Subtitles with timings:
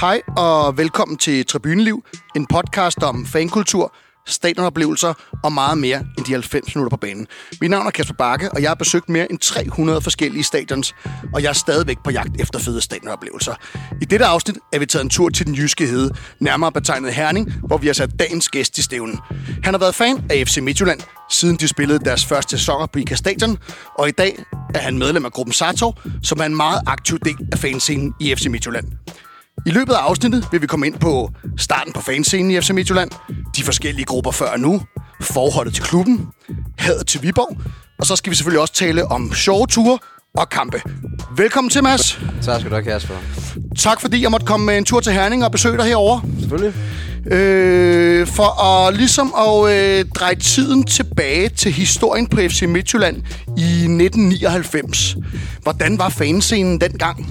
[0.00, 2.04] Hej og velkommen til Tribuneliv,
[2.36, 3.94] en podcast om fankultur,
[4.26, 5.14] stadionoplevelser
[5.44, 7.26] og meget mere end de 90 minutter på banen.
[7.60, 10.94] Mit navn er Kasper Bakke, og jeg har besøgt mere end 300 forskellige stadions,
[11.34, 13.54] og jeg er stadigvæk på jagt efter fede stadionoplevelser.
[14.02, 17.52] I dette afsnit er vi taget en tur til den jyske hede, nærmere betegnet Herning,
[17.66, 19.18] hvor vi har sat dagens gæst i stævnen.
[19.64, 23.14] Han har været fan af FC Midtjylland, siden de spillede deres første sæsoner på Ica
[23.14, 23.58] Stadion,
[23.98, 25.92] og i dag er han medlem af gruppen Sato,
[26.22, 29.03] som er en meget aktiv del af fanscenen i FC Midtjylland.
[29.66, 33.10] I løbet af afsnittet vil vi komme ind på starten på fanscenen i FC Midtjylland,
[33.56, 34.82] de forskellige grupper før og nu,
[35.20, 36.26] forholdet til klubben,
[36.78, 37.58] hadet til Viborg,
[37.98, 39.98] og så skal vi selvfølgelig også tale om sjove ture
[40.34, 40.82] og kampe.
[41.36, 42.20] Velkommen til, Mads.
[42.42, 43.14] Tak skal du have, Kasper.
[43.78, 46.22] Tak fordi jeg måtte komme med en tur til Herning og besøge dig herovre.
[46.40, 46.74] Selvfølgelig.
[47.32, 53.16] Øh, for at ligesom at øh, dreje tiden tilbage til historien på FC Midtjylland
[53.56, 55.16] i 1999.
[55.62, 57.26] Hvordan var fanscenen dengang?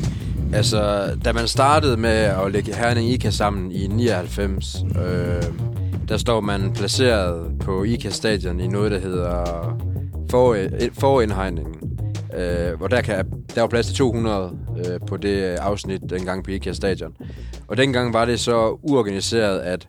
[0.54, 5.44] Altså, da man startede med at lægge Herning IKA sammen i 99, øh,
[6.08, 9.46] der står man placeret på IKA Stadion i noget, der hedder
[10.30, 11.76] for, øh, forindhegningen.
[12.38, 16.52] Øh, hvor der, kan, der var plads til 200 øh, på det afsnit dengang på
[16.52, 17.16] IKA Stadion.
[17.68, 19.88] Og dengang var det så uorganiseret, at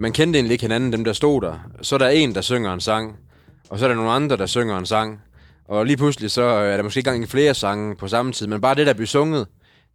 [0.00, 1.54] man kendte egentlig ikke hinanden, dem der stod der.
[1.82, 3.16] Så er der en, der synger en sang,
[3.70, 5.20] og så er der nogle andre, der synger en sang.
[5.68, 8.60] Og lige pludselig så er der måske ikke engang flere sange på samme tid, men
[8.60, 9.46] bare det, der bliver sunget,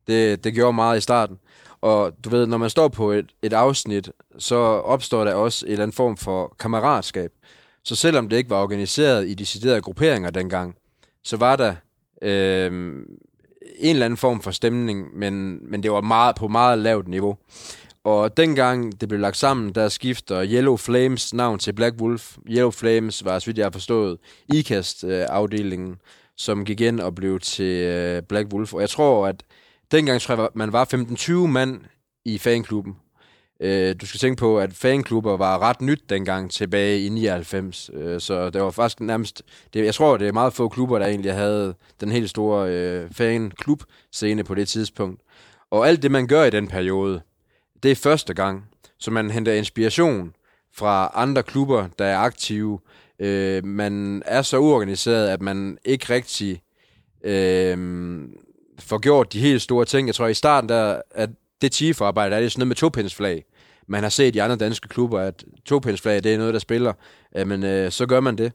[0.07, 1.37] det, det gjorde meget i starten.
[1.81, 5.71] Og du ved, når man står på et, et afsnit, så opstår der også en
[5.71, 7.31] eller anden form for kammeratskab.
[7.83, 10.75] Så selvom det ikke var organiseret i deciderede grupperinger dengang,
[11.23, 11.75] så var der
[12.21, 12.71] øh,
[13.79, 17.37] en eller anden form for stemning, men, men det var meget på meget lavt niveau.
[18.03, 22.37] Og dengang det blev lagt sammen, der skifter Yellow Flames navn til Black Wolf.
[22.49, 24.17] Yellow Flames var, så vidt jeg har forstået,
[24.53, 25.97] IKAST-afdelingen, øh,
[26.35, 28.73] som gik ind og blev til øh, Black Wolf.
[28.73, 29.43] Og jeg tror, at
[29.91, 31.81] dengang tror jeg, man var 15-20 mand
[32.25, 32.95] i fanklubben.
[33.59, 38.21] Øh, du skal tænke på, at fanklubber var ret nyt dengang tilbage i 99, øh,
[38.21, 39.43] så det var faktisk nærmest,
[39.73, 43.11] det, jeg tror, det er meget få klubber, der egentlig havde den helt store øh,
[43.11, 45.21] fanklub-scene på det tidspunkt.
[45.71, 47.21] Og alt det, man gør i den periode,
[47.83, 48.65] det er første gang,
[48.99, 50.33] så man henter inspiration
[50.73, 52.79] fra andre klubber, der er aktive.
[53.19, 56.61] Øh, man er så uorganiseret, at man ikke rigtig
[57.23, 57.77] øh,
[58.79, 60.07] får gjort de helt store ting.
[60.07, 61.29] Jeg tror i starten, der, at
[61.61, 63.43] det TIFO-arbejde, er det sådan noget med topindsflag.
[63.87, 66.93] Man har set i andre danske klubber, at topindsflag, det er noget, der spiller.
[67.35, 68.51] Øh, men øh, så gør man det.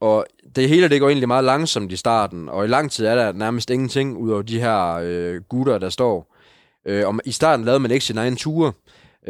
[0.00, 0.26] Og
[0.56, 3.32] det hele det går egentlig meget langsomt i starten, og i lang tid er der
[3.32, 6.36] nærmest ingenting ud over de her øh, gutter, der står.
[6.86, 8.72] Øh, og i starten lavede man ikke sin egen ture.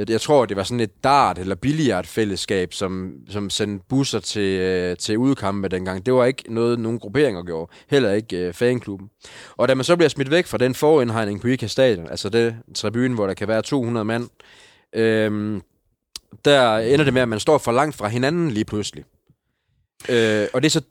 [0.01, 4.61] Øh, jeg tror, det var sådan et dart- eller billiardfællesskab, som, som sendte busser til,
[4.61, 6.07] øh, til udkampe dengang.
[6.07, 7.73] Det var ikke noget, nogen grupperinger gjorde.
[7.91, 9.11] Heller ikke øh, fanklubben.
[9.57, 12.57] Og da man så bliver smidt væk fra den forindhegning på Ica Stadion, altså det
[12.75, 14.29] tribune, hvor der kan være 200 mand,
[14.93, 15.61] øh,
[16.45, 19.05] der ender det med, at man står for langt fra hinanden lige pludselig.
[20.09, 20.83] Øh, og, det er så,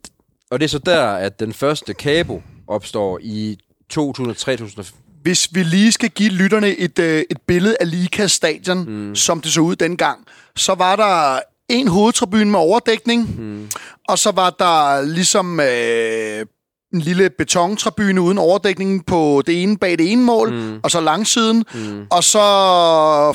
[0.52, 3.58] og det er så der, at den første kabo opstår i
[3.94, 9.16] 2003-2004 hvis vi lige skal give lytterne et, øh, et billede af Lika Stadion, mm.
[9.16, 10.20] som det så ud dengang,
[10.56, 13.70] så var der en hovedtribune med overdækning, mm.
[14.08, 16.46] og så var der ligesom øh,
[16.94, 20.80] en lille betontribune uden overdækning på det ene bag det ene mål, mm.
[20.84, 21.66] og så langsiden.
[21.74, 22.06] Mm.
[22.10, 22.40] Og så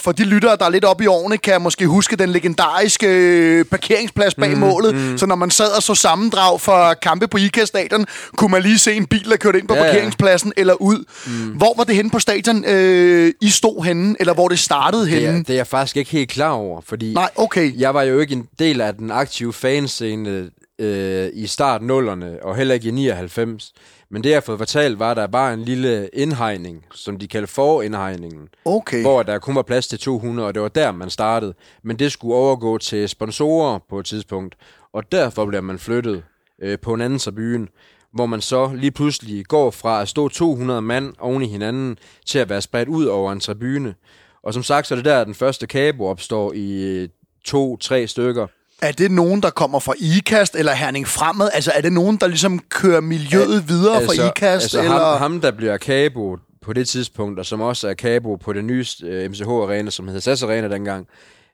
[0.03, 3.07] for de lyttere, der er lidt oppe i årene, kan jeg måske huske den legendariske
[3.07, 4.59] øh, parkeringsplads bag mm.
[4.59, 4.95] målet.
[4.95, 5.19] Mm.
[5.19, 8.07] Så når man sad og så sammendrag for kampe på IKA-stadion,
[8.37, 10.61] kunne man lige se en bil, der kørte ind på ja, parkeringspladsen ja.
[10.61, 11.05] eller ud.
[11.27, 11.33] Mm.
[11.51, 15.29] Hvor var det henne på stadion, øh, I stod henne, eller hvor det startede henne?
[15.29, 17.73] Det er, det er jeg faktisk ikke helt klar over, fordi Nej, okay.
[17.79, 22.57] jeg var jo ikke en del af den aktive fanscene øh, i start nullerne, og
[22.57, 23.73] heller ikke i 99.
[24.11, 27.29] Men det, jeg har fået fortalt, var, at der var en lille indhegning, som de
[27.29, 28.49] kalder forindhegningen.
[28.65, 29.03] Okay.
[29.03, 31.55] Hvor der kun var plads til 200, og det var der, man startede.
[31.83, 34.55] Men det skulle overgå til sponsorer på et tidspunkt,
[34.93, 36.23] og derfor bliver man flyttet
[36.63, 37.67] øh, på en anden tribune,
[38.13, 42.39] hvor man så lige pludselig går fra at stå 200 mand oven i hinanden, til
[42.39, 43.95] at være spredt ud over en tribune.
[44.43, 47.09] Og som sagt, så er det der, at den første kabo opstår i øh,
[47.45, 48.47] to-tre stykker.
[48.83, 51.51] Er det nogen, der kommer fra IKAST eller Herning Fremad?
[51.55, 54.65] Altså, er det nogen, der ligesom kører miljøet ja, videre altså, fra IKAST?
[54.65, 54.99] Altså, eller?
[54.99, 58.65] Ham, ham, der bliver kabo på det tidspunkt, og som også er kabo på det
[58.65, 61.07] nye uh, øh, MCH-arena, som hedder SAS Arena dengang,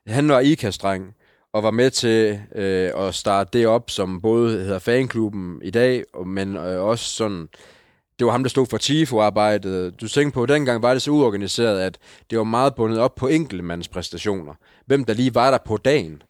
[0.07, 1.15] han var IKAST-dreng
[1.53, 6.03] og var med til uh, at starte det op, som både hedder fanklubben i dag,
[6.25, 7.47] men uh, også sådan
[8.21, 10.01] det var ham, der stod for TIFO-arbejdet.
[10.01, 11.97] Du tænker på, at dengang var det så uorganiseret, at
[12.29, 14.53] det var meget bundet op på enkeltmandspræstationer.
[14.85, 16.21] Hvem der lige var der på dagen.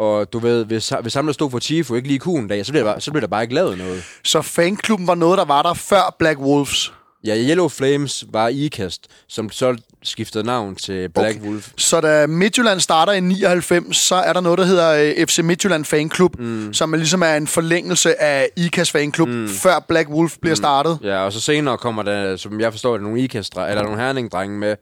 [0.00, 2.66] Og du ved, hvis, hvis ham, der stod for Tifo, ikke lige kunne en dag,
[2.66, 4.04] så blev, der, så blev der bare ikke lavet noget.
[4.24, 6.92] Så fanklubben var noget, der var der før Black Wolves?
[7.24, 11.48] Ja, Yellow Flames var IKAST, som så skiftede navn til Black okay.
[11.48, 11.68] Wolf.
[11.76, 15.84] Så da Midtjylland starter i 99, så er der noget, der hedder øh, FC Midtjylland
[15.84, 16.72] Fanklub, mm.
[16.72, 19.48] som er ligesom er en forlængelse af IKAS Fanklub, mm.
[19.48, 20.56] før Black Wolf bliver mm.
[20.56, 20.98] startet.
[21.02, 24.58] Ja, og så senere kommer der, som jeg forstår det, nogle IKAS eller nogle herning
[24.58, 24.76] med,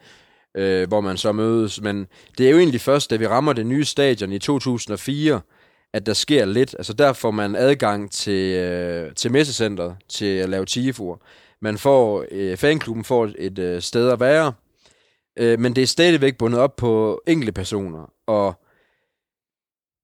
[0.58, 1.80] øh, hvor man så mødes.
[1.80, 2.06] Men
[2.38, 5.40] det er jo egentlig først, da vi rammer det nye stadion i 2004,
[5.92, 6.74] at der sker lidt.
[6.78, 11.16] Altså der får man adgang til, øh, til messecenteret til at lave tigefuer.
[11.62, 14.52] Man får, øh, fanklubben får et øh, sted at være,
[15.38, 18.12] øh, men det er stadigvæk bundet op på enkelte personer.
[18.26, 18.54] Og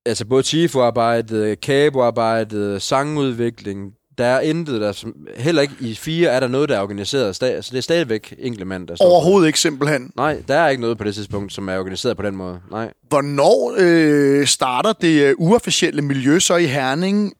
[0.05, 6.29] altså både TIFO-arbejdet, øh, KABO-arbejdet, sangudvikling, der er intet, der som, heller ikke i fire
[6.29, 7.35] er der noget, der er organiseret.
[7.35, 10.11] Så det er stadigvæk enkelte mand, der står Overhovedet ikke simpelthen?
[10.15, 12.59] Nej, der er ikke noget på det tidspunkt, som er organiseret på den måde.
[12.71, 12.93] Nej.
[13.09, 17.33] Hvornår øh, starter det uh, uofficielle miljø så i Herning?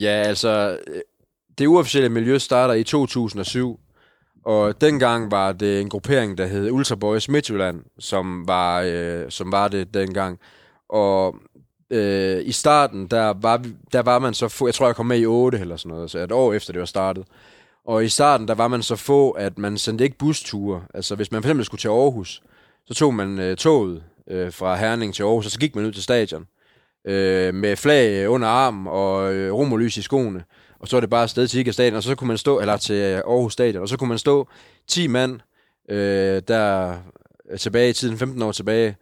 [0.00, 1.00] Ja, altså, øh,
[1.58, 3.80] det uofficielle miljø starter i 2007,
[4.44, 9.52] og dengang var det en gruppering, der hed Ultra Boys Midtjylland, som var, øh, som
[9.52, 10.38] var det dengang.
[10.88, 11.36] Og
[11.90, 15.18] øh, i starten, der var, der var man så få, jeg tror, jeg kom med
[15.18, 17.24] i 8 eller sådan noget, så et år efter det var startet.
[17.84, 20.82] Og i starten, der var man så få, at man sendte ikke busture.
[20.94, 22.42] Altså, hvis man for eksempel skulle til Aarhus,
[22.86, 25.92] så tog man øh, toget øh, fra Herning til Aarhus, og så gik man ud
[25.92, 26.46] til stadion
[27.04, 30.44] øh, med flag under arm og øh, romerlys i skoene
[30.84, 32.76] og så var det bare afsted til Ikea Stadion, og så kunne man stå, eller
[32.76, 34.48] til øh, Aarhus Stadion, og så kunne man stå
[34.86, 35.40] 10 mand,
[35.88, 36.96] øh, der
[37.50, 38.96] øh, tilbage i tiden, 15 år tilbage,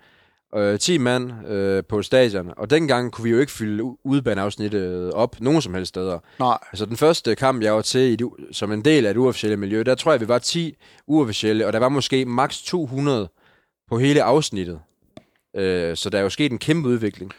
[0.56, 5.40] øh, 10 mand øh, på stadion, og dengang kunne vi jo ikke fylde udebaneafsnittet op
[5.40, 6.19] nogen som helst steder.
[6.38, 6.58] Nej.
[6.72, 9.82] Altså den første kamp, jeg var til i, som en del af det uofficielle miljø,
[9.82, 10.76] der tror jeg, vi var 10
[11.06, 13.28] uofficielle, og der var måske maks 200
[13.88, 14.81] på hele afsnittet.
[15.56, 17.32] Øh, så der er jo sket en kæmpe udvikling.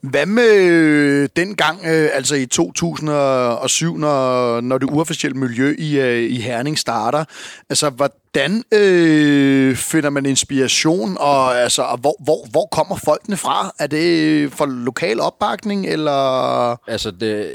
[0.00, 6.00] Hvad med øh, den gang, øh, altså i 2007, når, når det uofficielle miljø i,
[6.00, 7.24] øh, i Herning starter?
[7.70, 13.74] Altså, hvordan øh, finder man inspiration, og, altså, og hvor, hvor, hvor kommer folkene fra?
[13.78, 16.90] Er det for lokal opbakning, eller...?
[16.90, 17.50] Altså, det,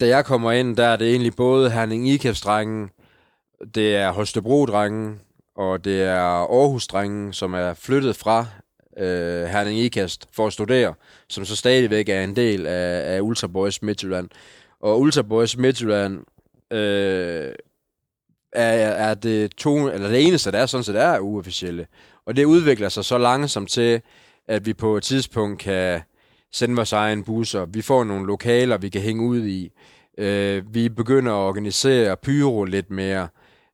[0.00, 2.90] da jeg kommer ind, der er det egentlig både Herning Ikæfs-drengen,
[3.74, 5.20] det er Holstebro-drengen,
[5.56, 8.46] og det er Aarhus-drengen, som er flyttet fra
[8.98, 10.94] øh, Herning Ikast for at studere,
[11.28, 14.28] som så stadigvæk er en del af, af Ultra Boys Midtjylland.
[14.80, 16.18] Og Ultra Boys Midtjylland
[16.70, 17.52] øh,
[18.52, 21.86] er, er det, to, eller det eneste, der er sådan set er uofficielle.
[22.26, 24.00] Og det udvikler sig så langsomt til,
[24.48, 26.00] at vi på et tidspunkt kan
[26.52, 27.64] sende vores egen busser.
[27.64, 29.72] Vi får nogle lokaler, vi kan hænge ud i.
[30.18, 33.28] Øh, vi begynder at organisere pyro lidt mere.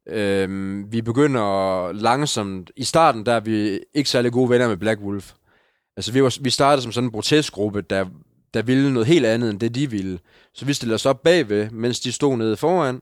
[0.09, 2.71] Øhm, vi begynder langsomt...
[2.77, 5.33] I starten, der er vi ikke særlig gode venner med Black Wolf.
[5.97, 8.07] Altså, vi, var, vi startede som sådan en protestgruppe, der,
[8.55, 10.19] der ville noget helt andet, end det de ville.
[10.55, 13.01] Så vi stillede os op bagved, mens de stod nede foran.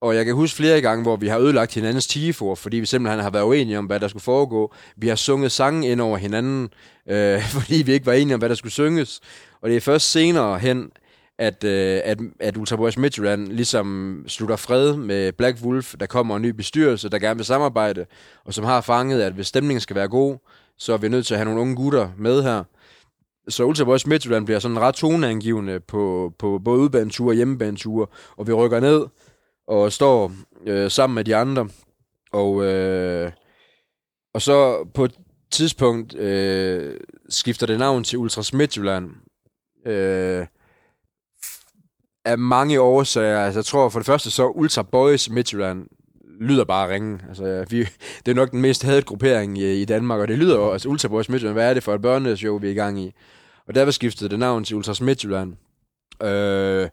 [0.00, 3.20] Og jeg kan huske flere gange, hvor vi har ødelagt hinandens tifor, fordi vi simpelthen
[3.20, 4.74] har været uenige om, hvad der skulle foregå.
[4.96, 6.68] Vi har sunget sange ind over hinanden,
[7.08, 9.20] øh, fordi vi ikke var enige om, hvad der skulle synges.
[9.60, 10.90] Og det er først senere hen,
[11.38, 15.94] at, øh, at, at Ultra Boys Midtjylland ligesom slutter fred med Black Wolf.
[16.00, 18.06] Der kommer en ny bestyrelse, der gerne vil samarbejde,
[18.44, 20.36] og som har fanget, at hvis stemningen skal være god,
[20.78, 22.64] så er vi nødt til at have nogle unge gutter med her.
[23.48, 28.06] Så Ultra Boys Midtjylland bliver sådan ret toneangivende på, på både udbaneture og hjemmebaneture,
[28.36, 29.06] og vi rykker ned
[29.66, 30.32] og står
[30.66, 31.68] øh, sammen med de andre.
[32.32, 33.32] Og, øh,
[34.34, 35.14] og så på et
[35.50, 39.10] tidspunkt øh, skifter det navn til Ultras Midtjylland.
[39.86, 40.46] Øh,
[42.28, 43.40] af mange årsager.
[43.40, 45.86] Altså, jeg tror for det første, så Ultra Boys Midtjylland
[46.40, 47.20] lyder bare ringe.
[47.28, 47.78] Altså, vi,
[48.26, 50.72] det er nok den mest hadet gruppering i, i Danmark, og det lyder også.
[50.72, 53.12] altså Ultra Boys Midtjylland, hvad er det for et børneshow, vi er i gang i?
[53.68, 55.54] Og der var skiftet det navn til Ultras Midtjylland.
[56.22, 56.88] Øh,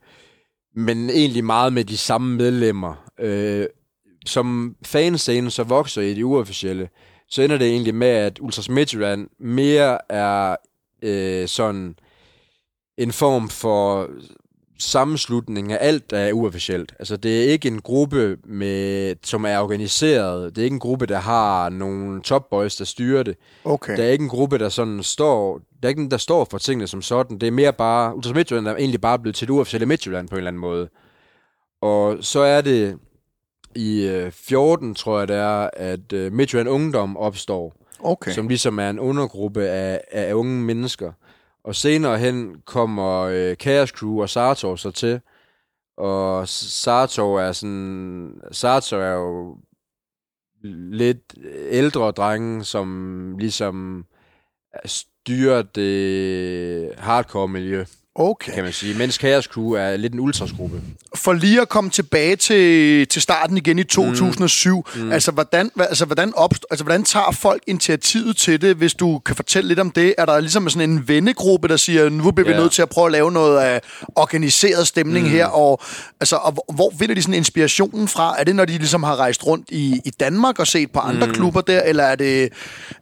[0.76, 3.10] men egentlig meget med de samme medlemmer.
[3.20, 3.66] Øh,
[4.26, 6.90] som fanscenen så vokser i det uofficielle,
[7.30, 10.56] så ender det egentlig med, at Ultras Midtjylland mere er
[11.02, 11.96] øh, sådan
[12.98, 14.10] en form for
[14.80, 16.94] sammenslutning af alt, der er uofficielt.
[17.00, 20.56] Altså, det er ikke en gruppe, med, som er organiseret.
[20.56, 23.36] Det er ikke en gruppe, der har nogle topboys, der styrer det.
[23.64, 23.98] Okay.
[23.98, 25.58] Der er ikke en gruppe, der sådan står...
[25.58, 27.38] Der er ikke en, der står for tingene som sådan.
[27.38, 28.16] Det er mere bare...
[28.16, 30.90] Ultras Midtjylland er egentlig bare blevet til det uofficielle Midtjylland på en eller anden måde.
[31.82, 32.98] Og så er det
[33.76, 37.76] i 14, øh, tror jeg det er, at øh, Midtjylland Ungdom opstår.
[38.00, 38.32] Okay.
[38.32, 41.12] Som ligesom er en undergruppe af, af unge mennesker.
[41.66, 45.22] Og senere hen kommer øh, Chaos Crew og Sartor så til.
[45.98, 48.42] Og Sartor er sådan...
[48.52, 49.58] Sartor er jo
[50.92, 51.36] lidt
[51.70, 54.06] ældre drenge, som ligesom
[54.86, 57.86] styrer det hardcore miljø.
[58.18, 58.54] Okay.
[58.54, 58.94] kan man sige.
[58.94, 60.82] Mens Chaos Crew er lidt en ultrasgruppe.
[61.16, 65.02] For lige at komme tilbage til, til starten igen i 2007, mm.
[65.02, 65.12] Mm.
[65.12, 69.36] Altså, hvordan, altså, hvordan, opst- altså, hvordan tager folk initiativet til det, hvis du kan
[69.36, 70.16] fortælle lidt om det?
[70.18, 73.06] Er der ligesom sådan en vennegruppe, der siger, nu bliver vi nødt til at prøve
[73.06, 73.82] at lave noget af
[74.16, 75.32] organiseret stemning mm.
[75.32, 75.82] her, og,
[76.20, 78.36] altså, og hvor, hvor finder de sådan inspirationen fra?
[78.40, 81.28] Er det, når de ligesom har rejst rundt i, i Danmark og set på andre
[81.28, 81.34] mm.
[81.34, 82.50] klubber der, eller er det,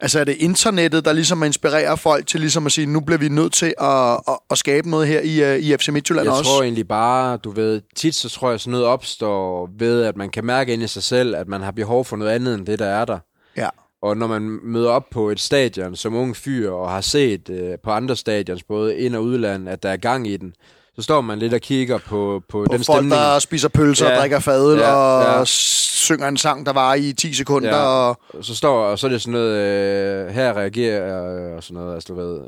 [0.01, 3.29] altså, er det internettet, der ligesom inspirerer folk til ligesom at sige, nu bliver vi
[3.29, 6.51] nødt til at, at, at skabe noget her i, uh, i FC Midtjylland Jeg også?
[6.51, 10.29] tror egentlig bare, du ved, tit så tror jeg, sådan noget opstår ved, at man
[10.29, 12.79] kan mærke ind i sig selv, at man har behov for noget andet end det,
[12.79, 13.19] der er der.
[13.57, 13.69] Ja.
[14.01, 17.77] Og når man møder op på et stadion som ung fyr, og har set øh,
[17.83, 20.53] på andre stadions, både ind- og udland, at der er gang i den,
[20.95, 23.11] så står man lidt og kigger på, på, På den folk, stemning.
[23.11, 24.13] der spiser pølser ja.
[24.15, 25.43] Og drikker fadøl Ja, og ja.
[25.45, 27.69] synger en sang, der var i 10 sekunder.
[27.69, 27.83] Ja.
[27.85, 31.75] Og, Så står, og så er det sådan noget, øh, her reagerer øh, og sådan
[31.81, 32.39] noget, altså du ved,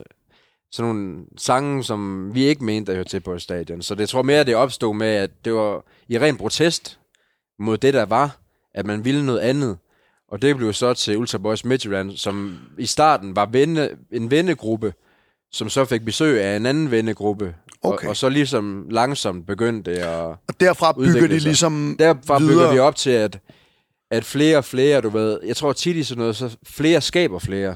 [0.71, 3.81] sådan nogle sange, som vi ikke mente, der hørte til på et stadion.
[3.81, 6.99] Så det tror mere, det opstod med, at det var i ren protest
[7.59, 8.37] mod det, der var,
[8.73, 9.77] at man ville noget andet.
[10.31, 14.93] Og det blev så til Ultra Boys Midtjylland, som i starten var venne, en vennegruppe,
[15.51, 17.55] som så fik besøg af en anden vennegruppe.
[17.83, 18.05] Okay.
[18.05, 20.19] Og, og så ligesom langsomt begyndte det at...
[20.19, 21.41] og derfra bygger de sig.
[21.41, 22.53] ligesom Derfra videre.
[22.53, 23.39] bygger vi op til, at,
[24.11, 27.39] at flere og flere, du ved, jeg tror tit i sådan noget, så flere skaber
[27.39, 27.75] flere.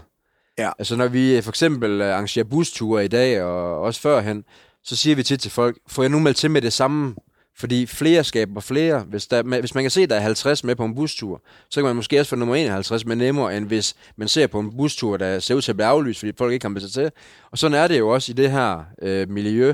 [0.59, 0.71] Ja.
[0.79, 4.43] Altså når vi øh, for eksempel øh, arrangerer busture i dag, og også førhen,
[4.83, 7.15] så siger vi tit til folk, får jeg nu meldt til med det samme?
[7.57, 8.99] Fordi flere skaber flere.
[8.99, 11.79] Hvis, der, hvis man kan se, at der er 50 med på en bustur, så
[11.79, 14.77] kan man måske også få nummer 51 med nemmere, end hvis man ser på en
[14.77, 17.11] bustur, der ser ud til at blive aflyst, fordi folk ikke kan sig til.
[17.51, 19.73] Og sådan er det jo også i det her øh, miljø,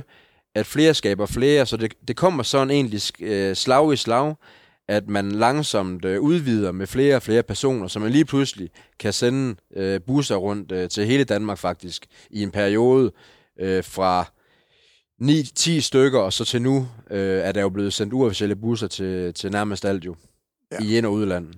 [0.55, 4.35] at flere skaber flere, så det, det kommer sådan egentlig øh, slag i slag,
[4.87, 9.13] at man langsomt øh, udvider med flere og flere personer, så man lige pludselig kan
[9.13, 13.11] sende øh, busser rundt øh, til hele Danmark faktisk, i en periode
[13.59, 14.25] øh, fra
[15.23, 19.33] 9-10 stykker, og så til nu øh, er der jo blevet sendt uofficielle busser til,
[19.33, 20.15] til nærmest alt jo,
[20.71, 20.77] Ja.
[20.83, 20.85] ja.
[20.89, 21.55] i ind- og udlandet.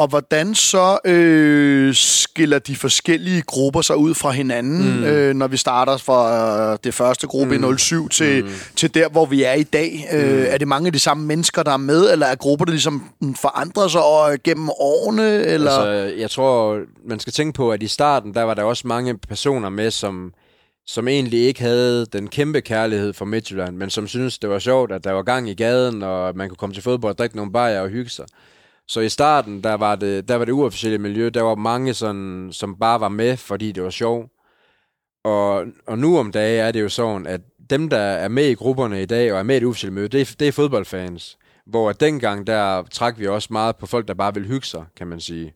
[0.00, 5.04] Og hvordan så øh, skiller de forskellige grupper sig ud fra hinanden, mm.
[5.04, 7.74] øh, når vi starter fra øh, det første gruppe mm.
[7.74, 8.50] i 07 til, mm.
[8.76, 10.08] til der, hvor vi er i dag?
[10.12, 12.72] Øh, er det mange af de samme mennesker, der er med, eller er grupper, der
[12.72, 15.32] ligesom mm, forandrer sig over, gennem årene?
[15.32, 15.70] Eller?
[15.70, 19.18] Altså, jeg tror, man skal tænke på, at i starten, der var der også mange
[19.18, 20.32] personer med, som,
[20.86, 24.92] som egentlig ikke havde den kæmpe kærlighed for Midtjylland, men som synes det var sjovt,
[24.92, 27.52] at der var gang i gaden, og man kunne komme til fodbold og drikke nogle
[27.52, 28.26] bajer og hygge sig.
[28.90, 32.48] Så i starten, der var det, der var det uofficielle miljø, der var mange, sådan,
[32.52, 34.26] som bare var med, fordi det var sjovt.
[35.24, 38.54] Og, og nu om dagen er det jo sådan, at dem, der er med i
[38.54, 41.38] grupperne i dag og er med i det uofficielle miljø, det er, det er fodboldfans.
[41.66, 45.06] Hvor dengang, der trak vi også meget på folk, der bare vil hygge sig, kan
[45.06, 45.54] man sige.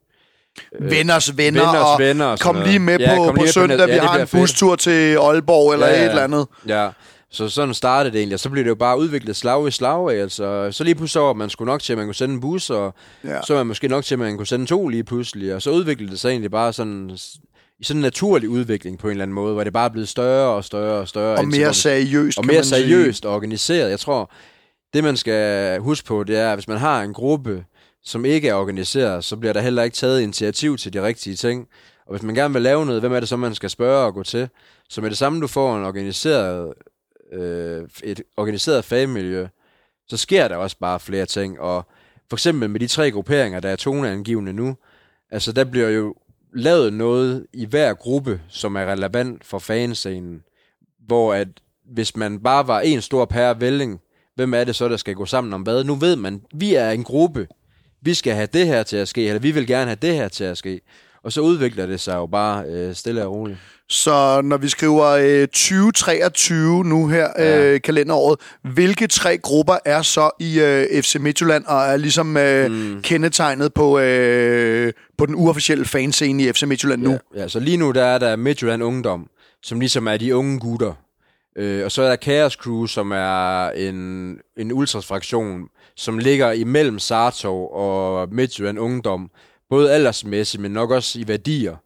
[0.81, 3.77] Venners venner, venners og venner og kom lige med Ja, på, på lige på søndag,
[3.79, 3.87] net.
[3.89, 4.43] vi Ja, det har en bliver fedt.
[4.43, 6.03] bustur til Aalborg eller Ja, ja.
[6.05, 6.47] et eller andet.
[6.69, 6.89] Ja,
[7.35, 10.11] så sådan startede det egentlig, og så blev det jo bare udviklet slag i slag
[10.11, 10.69] af, altså.
[10.71, 12.71] Så lige pludselig så var man skulle nok til, at man kunne sende en bus,
[12.71, 13.43] og Ja.
[13.43, 15.71] så var man måske nok til, at man kunne sende to lige pludselig, og så
[15.71, 17.11] udviklede det sig egentlig bare sådan,
[17.81, 20.09] i sådan en naturlig udvikling på en eller anden måde, hvor det bare er blevet
[20.09, 21.39] større og større og større.
[21.39, 22.79] Og mere seriøst, og mere man sige.
[22.81, 23.91] seriøst og organiseret.
[23.91, 24.31] Jeg tror,
[24.95, 27.65] det man skal huske på, det er, at hvis man har en gruppe,
[28.05, 31.67] som ikke er organiseret, så bliver der heller ikke taget initiativ til de rigtige ting.
[32.07, 34.15] Og hvis man gerne vil lave noget, hvem er det så, man skal spørge og
[34.15, 34.49] gå til?
[34.89, 36.73] Så med det samme, du får en organiseret,
[37.33, 39.47] øh, et organiseret fagmiljø,
[40.09, 41.61] så sker der også bare flere ting.
[41.61, 41.87] Og
[42.31, 44.77] for eksempel med de tre grupperinger, der er toneangivende nu,
[45.31, 46.15] altså der bliver jo
[46.55, 50.43] lavet noget i hver gruppe, som er relevant for fanscenen,
[51.07, 51.49] hvor at
[51.85, 54.01] hvis man bare var en stor pære vælling,
[54.35, 55.85] hvem er det så, der skal gå sammen om hvad?
[55.85, 57.49] Nu ved man, vi er en gruppe.
[58.01, 60.29] Vi skal have det her til at ske, eller vi vil gerne have det her
[60.29, 60.81] til at ske.
[61.25, 63.59] Og så udvikler det sig jo bare øh, stille og roligt.
[63.89, 67.73] Så når vi skriver øh, 2023 nu her, Ja.
[67.73, 68.41] øh, kalenderåret,
[68.75, 73.03] hvilke tre grupper er så i øh, FC Midtjylland og er ligesom øh, mm.
[73.03, 77.11] kendetegnet på, øh, på den uofficielle fanscene i FC Midtjylland nu?
[77.11, 79.27] Ja, ja, så lige nu der er der Midtjylland Ungdom,
[79.63, 80.93] som ligesom er de unge gutter.
[81.59, 85.61] Øh, og så er der Chaos Crew, som er en, en ultrasfraktion,
[85.97, 89.31] som ligger imellem Sartov og Midtjylland Ungdom.
[89.75, 91.77] Både aldersmæssigt, men nok også i værdier.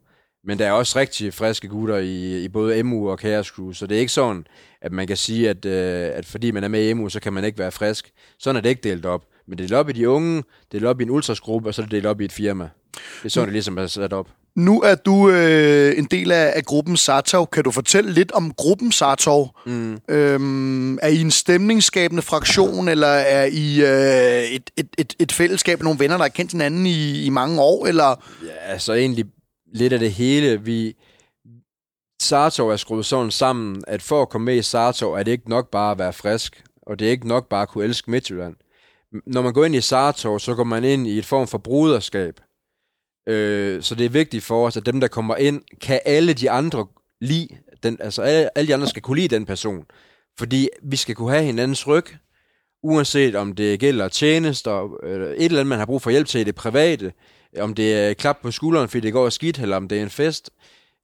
[0.43, 3.87] Men der er også rigtig friske gutter i, i både MU og Chaos Crew, så
[3.87, 4.47] det er ikke sådan,
[4.81, 7.33] at man kan sige, at, øh, at fordi man er med i MU, så kan
[7.33, 8.11] man ikke være frisk.
[8.39, 9.25] Sådan er det ikke delt op.
[9.47, 11.69] Men det er delt op i de unge, det er delt op i en ultrasgruppe,
[11.69, 12.69] og så er det delt op i et firma.
[12.93, 14.27] Det er sådan, det ligesom er sat op.
[14.59, 17.47] Nu er du øh, en del af, af gruppen Sartov.
[17.47, 19.55] Kan du fortælle lidt om gruppen Sartov?
[19.65, 19.97] Mm.
[20.09, 25.79] Øhm, er I en stemningsskabende fraktion, eller er I øh, et, et, et, et fællesskab
[25.79, 27.85] af nogle venner, der har kendt hinanden i, i mange år?
[27.85, 28.23] Eller?
[28.45, 29.25] Ja, altså egentlig
[29.73, 30.61] lidt af det hele.
[30.61, 30.95] Vi,
[32.21, 35.49] Sartov er skruet sådan sammen, at for at komme med i Sartov, er det ikke
[35.49, 38.55] nok bare at være frisk, og det er ikke nok bare at kunne elske Midtjylland.
[39.25, 42.39] Når man går ind i Sartov, så går man ind i et form for bruderskab.
[43.29, 46.51] Øh, så det er vigtigt for os, at dem, der kommer ind, kan alle de
[46.51, 46.87] andre
[47.21, 47.47] lide,
[47.83, 49.85] den, altså alle, alle de andre skal kunne lide den person.
[50.39, 52.05] Fordi vi skal kunne have hinandens ryg,
[52.83, 56.41] uanset om det gælder tjenester, eller et eller andet, man har brug for hjælp til
[56.41, 57.13] i det private,
[57.59, 60.09] om det er klap på skulderen, fordi det går skidt, eller om det er en
[60.09, 60.49] fest,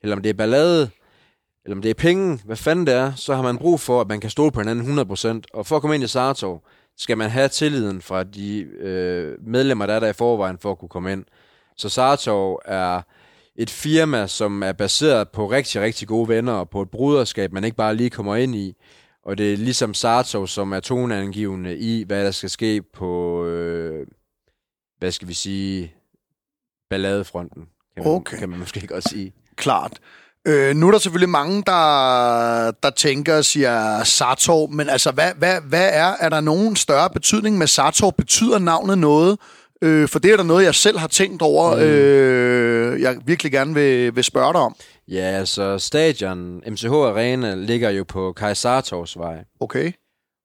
[0.04, 0.90] eller om det er ballade,
[1.66, 4.08] eller om det er penge, hvad fanden det er, så har man brug for, at
[4.08, 5.42] man kan stole på hinanden 100%.
[5.54, 6.64] Og for at komme ind i Sartov,
[6.98, 10.78] skal man have tilliden fra de øh, medlemmer, der er der i forvejen, for at
[10.78, 11.26] kunne komme ind.
[11.78, 13.02] Så Sartov er
[13.56, 17.64] et firma, som er baseret på rigtig, rigtig gode venner, og på et bruderskab, man
[17.64, 18.76] ikke bare lige kommer ind i.
[19.26, 24.08] Og det er ligesom Sartov, som er toneangivende i, hvad der skal ske på, øh,
[25.00, 25.94] hvad skal vi sige,
[26.90, 27.66] balladefronten,
[27.96, 28.38] kan man, Okay.
[28.38, 29.34] kan man måske godt sige.
[29.56, 30.00] Klart.
[30.48, 35.32] Øh, nu er der selvfølgelig mange, der, der tænker og siger Sartor, men altså, hvad,
[35.38, 38.12] hvad, hvad er, er der nogen større betydning med Sartor?
[38.12, 39.40] Betyder navnet noget?
[39.82, 41.82] Øh, for det er der noget, jeg selv har tænkt over, mm.
[41.82, 44.76] øh, jeg virkelig gerne vil, vil spørge dig om.
[45.08, 49.44] Ja, altså stadion, MCH Arena, ligger jo på Kajsartovs vej.
[49.60, 49.92] Okay.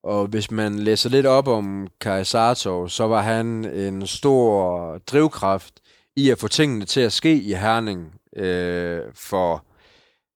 [0.03, 5.75] Og hvis man læser lidt op om Kai Sartov, så var han en stor drivkraft
[6.17, 9.65] i at få tingene til at ske i Herning øh, for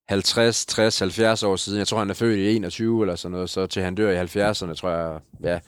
[0.09, 1.79] 50, 60, 70 år siden.
[1.79, 4.25] Jeg tror, han er født i 21 eller sådan noget, så til han dør i
[4.25, 5.21] 70'erne, tror jeg.
[5.43, 5.59] Ja.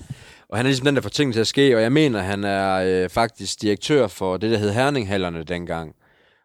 [0.48, 2.44] Og han er ligesom den, der får tingene til at ske, og jeg mener, han
[2.44, 5.94] er øh, faktisk direktør for det, der hed Herninghallerne dengang.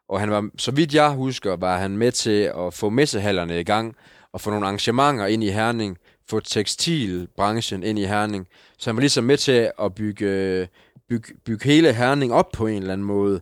[0.10, 3.64] Og han var, så vidt jeg husker, var han med til at få messehallerne i
[3.64, 3.96] gang,
[4.34, 5.98] og få nogle arrangementer ind i Herning,
[6.30, 8.48] få tekstilbranchen ind i Herning.
[8.78, 10.68] Så han var ligesom med til at bygge, øh,
[11.10, 13.42] bygge, bygge hele Herning op på en eller anden måde.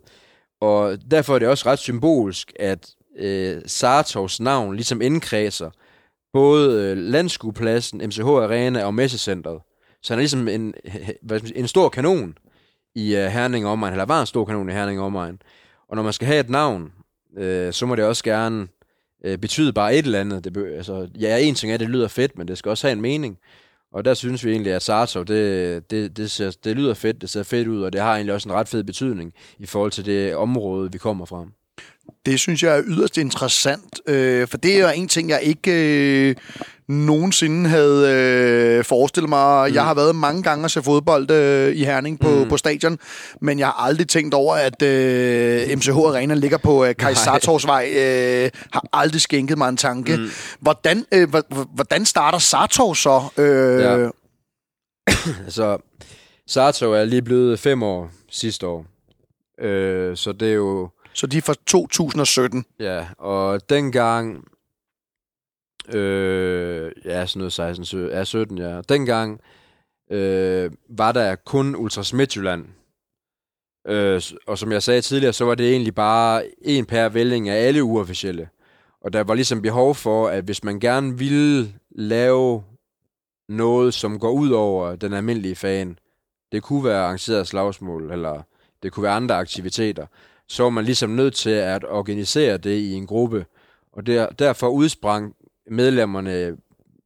[0.61, 5.69] Og derfor er det også ret symbolsk, at øh, Sartovs navn ligesom indkredser
[6.33, 9.61] både øh, Landskuepladsen, MCH Arena og Messecentret.
[10.03, 10.73] Så han er ligesom en,
[11.55, 12.37] en stor kanon
[12.95, 15.41] i øh, Herning og omegn, eller var en stor kanon i Herning og omegn.
[15.89, 16.91] Og når man skal have et navn,
[17.37, 18.67] øh, så må det også gerne
[19.25, 20.43] øh, betyde bare et eller andet.
[20.43, 22.87] Det, be- altså, ja, en ting er, at det lyder fedt, men det skal også
[22.87, 23.37] have en mening.
[23.91, 27.29] Og der synes vi egentlig, at Sartov, det, det, det, ser, det lyder fedt, det
[27.29, 30.05] ser fedt ud, og det har egentlig også en ret fed betydning i forhold til
[30.05, 31.45] det område, vi kommer fra.
[32.25, 35.71] Det synes jeg er yderst interessant, øh, for det er jo en ting, jeg ikke
[36.29, 36.35] øh,
[36.89, 38.09] nogensinde havde
[38.77, 39.69] øh, forestillet mig.
[39.69, 39.75] Mm.
[39.75, 42.49] Jeg har været mange gange og se fodbold øh, i Herning på, mm.
[42.49, 42.97] på stadion,
[43.41, 47.89] men jeg har aldrig tænkt over, at øh, MCH Arena ligger på øh, Sartovsvej.
[47.97, 50.17] Øh, har aldrig skænket mig en tanke.
[50.17, 50.29] Mm.
[50.59, 51.27] Hvordan, øh,
[51.75, 53.23] hvordan starter Sartov så?
[53.37, 54.09] Øh, Ja.
[55.45, 55.77] Altså,
[56.47, 58.85] Sartov er lige blevet fem år sidste år.
[59.61, 60.89] Øh, så det er jo...
[61.13, 62.65] Så de er fra 2017.
[62.79, 64.43] Ja, og dengang...
[65.87, 68.81] Øh, ja, sådan noget 16, 17, ja, 17, ja.
[68.89, 69.41] Dengang
[70.11, 72.65] øh, var der kun Ultras Midtjylland.
[73.87, 77.67] Øh, og som jeg sagde tidligere, så var det egentlig bare en per vælging af
[77.67, 78.49] alle uofficielle.
[79.01, 82.63] Og der var ligesom behov for, at hvis man gerne ville lave
[83.49, 85.99] noget, som går ud over den almindelige fan,
[86.51, 88.41] det kunne være arrangeret slagsmål, eller
[88.83, 90.05] det kunne være andre aktiviteter,
[90.47, 93.45] så var man ligesom nødt til at organisere det i en gruppe.
[93.93, 95.35] Og der, derfor udsprang
[95.69, 96.57] medlemmerne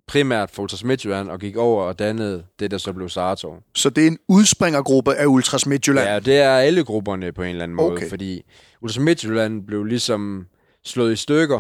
[0.07, 3.63] primært fra Ultras Midtjylland og gik over og dannede det, der så blev Sartov.
[3.75, 6.07] Så det er en udspringergruppe af Ultras Midtjylland.
[6.07, 8.09] Ja, det er alle grupperne på en eller anden måde, okay.
[8.09, 8.41] fordi
[8.81, 10.47] Ultras Midtjylland blev ligesom
[10.83, 11.59] slået i stykker,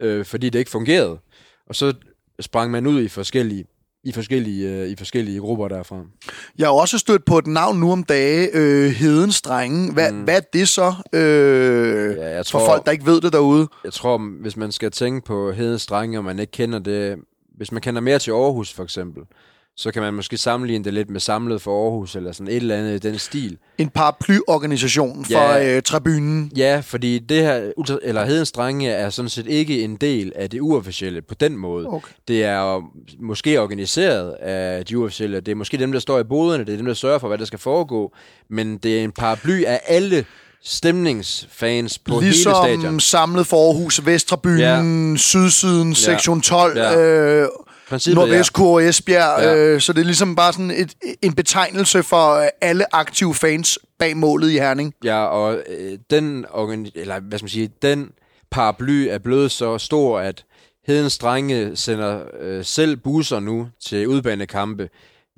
[0.00, 1.18] øh, fordi det ikke fungerede.
[1.66, 1.94] Og så
[2.40, 3.64] sprang man ud i forskellige
[4.04, 5.96] i forskellige, øh, i forskellige grupper derfra.
[6.58, 9.92] Jeg har også stødt på et navn nu om dage, øh, Hedens Drenge.
[9.92, 10.20] Hvad, mm.
[10.22, 13.68] hvad er det så øh, Ja, jeg for tror- folk, der ikke ved det derude?
[13.84, 17.16] Jeg tror, hvis man skal tænke på Hedens Drenge, og man ikke kender det...
[17.56, 19.22] Hvis man kender mere til Aarhus, for eksempel,
[19.76, 22.76] så kan man måske sammenligne det lidt med Samlet for Aarhus, eller sådan et eller
[22.76, 23.58] andet i den stil.
[23.78, 25.76] En paraplyorganisation for Ja.
[25.76, 26.52] øh, tribunen.
[26.56, 30.60] Ja, fordi det her, eller Hedens Drenge er sådan set ikke en del af det
[30.60, 31.86] uofficielle på den måde.
[31.86, 32.12] Okay.
[32.28, 32.84] Det er jo
[33.20, 35.40] måske organiseret af de uofficielle.
[35.40, 36.64] Det er måske dem, der står i boderne.
[36.64, 38.12] Det er dem, der sørger for, hvad der skal foregå.
[38.50, 40.24] Men det er en paraply af alle
[40.64, 43.00] stemningsfans på hele Ligesom stadion.
[43.00, 45.16] samlet for Aarhus, Vesttribunen, ja.
[45.18, 46.90] Sydsiden, sektion 12, ja.
[46.92, 46.98] Ja.
[47.42, 47.48] øh,
[47.92, 49.42] Princippet, Nordvest Kur og Esbjerg.
[49.42, 49.56] Ja.
[49.56, 53.78] Øh, så det er ligesom bare sådan et, en betegnelse for øh, alle aktive fans
[53.98, 54.94] bag målet i Herning.
[55.04, 56.46] Ja, og øh, den,
[56.94, 58.10] eller hvad skal man sige, den
[58.50, 60.44] paraply er blevet så stor, at
[60.86, 64.88] Hedens Drenge sender øh, selv busser nu til udbanekampe.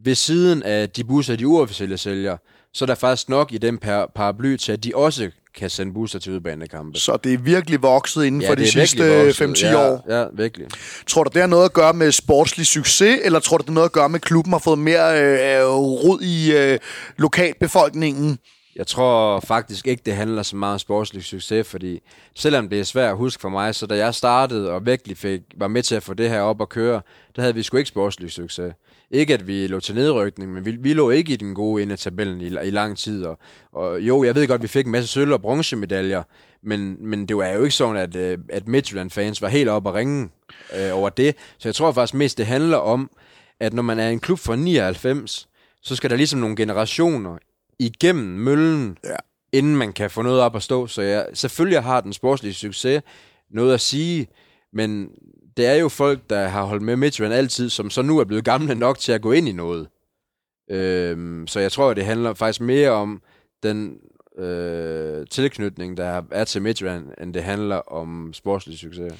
[0.04, 2.36] ved siden af de busser, de uofficielle sælger,
[2.74, 5.92] så er der faktisk nok i den par paraply til, at de også kan sende
[5.92, 6.98] busser til udbanekampe.
[6.98, 9.64] Så det er virkelig vokset inden Ja, for de sidste virkelig vokset.
[9.64, 10.04] 5-10 ja, år.
[10.08, 10.66] Ja, virkelig.
[11.06, 13.74] Tror du, det har noget at gøre med sportslig succes, eller tror du, det har
[13.74, 16.78] noget at gøre med, at klubben har fået mere øh, rod i øh,
[17.18, 18.38] lokalbefolkningen?
[18.76, 22.00] Jeg tror faktisk ikke, det handler så meget om sportslig succes, fordi
[22.34, 25.40] selvom det er svært at huske for mig, så da jeg startede og virkelig fik,
[25.56, 27.02] var med til at få det her op at køre,
[27.36, 28.74] der havde vi sgu ikke sportslig succes.
[29.10, 31.92] Ikke at vi lå til nedrykning, men vi, vi lå ikke i den gode ende
[31.92, 33.24] af tabellen i, i lang tid.
[33.24, 33.38] Og,
[33.72, 36.22] og jo, jeg ved godt, at vi fik en masse sølv- og bronzemedaljer,
[36.62, 39.94] men, men det var jo ikke sådan, at, øh, at Midtjylland-fans var helt oppe at
[39.94, 40.28] ringe
[40.76, 41.36] øh, over det.
[41.58, 43.10] Så jeg tror faktisk mest, det handler om,
[43.60, 45.48] at når man er en klub fra 99,
[45.82, 47.38] så skal der ligesom nogle generationer
[47.78, 49.16] igennem møllen, Ja.
[49.52, 50.86] inden man kan få noget op at stå.
[50.86, 53.02] Så jeg, selvfølgelig har den sportslige succes
[53.50, 54.26] noget at sige,
[54.72, 55.08] men
[55.56, 58.44] det er jo folk, der har holdt med Midtjylland altid, som så nu er blevet
[58.44, 59.88] gamle nok til at gå ind i noget.
[60.70, 63.22] Øhm, så jeg tror, at det handler faktisk mere om
[63.62, 63.96] den
[64.38, 69.12] øh, tilknytning, der er til Midtjylland, end det handler om sportslig succes.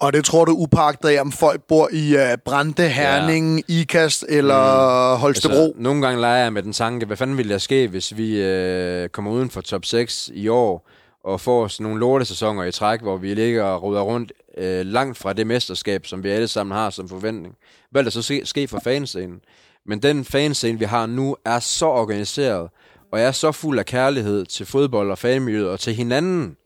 [0.00, 3.74] Og det tror du upagtet af, om folk bor i uh, Brande, Herning, ja.
[3.74, 5.20] Ikast eller mm.
[5.20, 5.54] Holstebro?
[5.54, 8.42] Altså, nogle gange leger jeg med den tanke, hvad fanden ville der ske, hvis vi
[8.42, 10.88] øh, kommer uden for top 6 i år,
[11.24, 15.18] og får sådan nogle lortesæsoner i træk, hvor vi ligger og ruder rundt øh, langt
[15.18, 17.54] fra det mesterskab, som vi alle sammen har som forventning.
[17.90, 19.40] Hvad der så ske, ske for fanscenen?
[19.86, 22.70] Men den fanscene, vi har nu, er så organiseret,
[23.12, 26.56] og er så fuld af kærlighed til fodbold og fanmiljøet og til hinanden.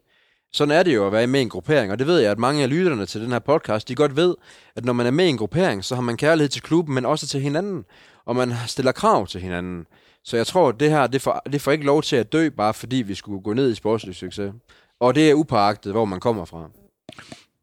[0.52, 2.38] Sådan er det jo at være med i en gruppering, og det ved jeg, at
[2.38, 4.34] mange af lytterne til den her podcast, de godt ved,
[4.76, 7.04] at når man er med i en gruppering, så har man kærlighed til klubben, men
[7.04, 7.84] også til hinanden,
[8.26, 9.86] og man stiller krav til hinanden.
[10.24, 12.48] Så jeg tror, at det her, det får, det får ikke lov til at dø,
[12.48, 14.52] bare fordi vi skulle gå ned i sportslig succes.
[15.00, 16.70] Og det er upåagtet, hvor man kommer fra.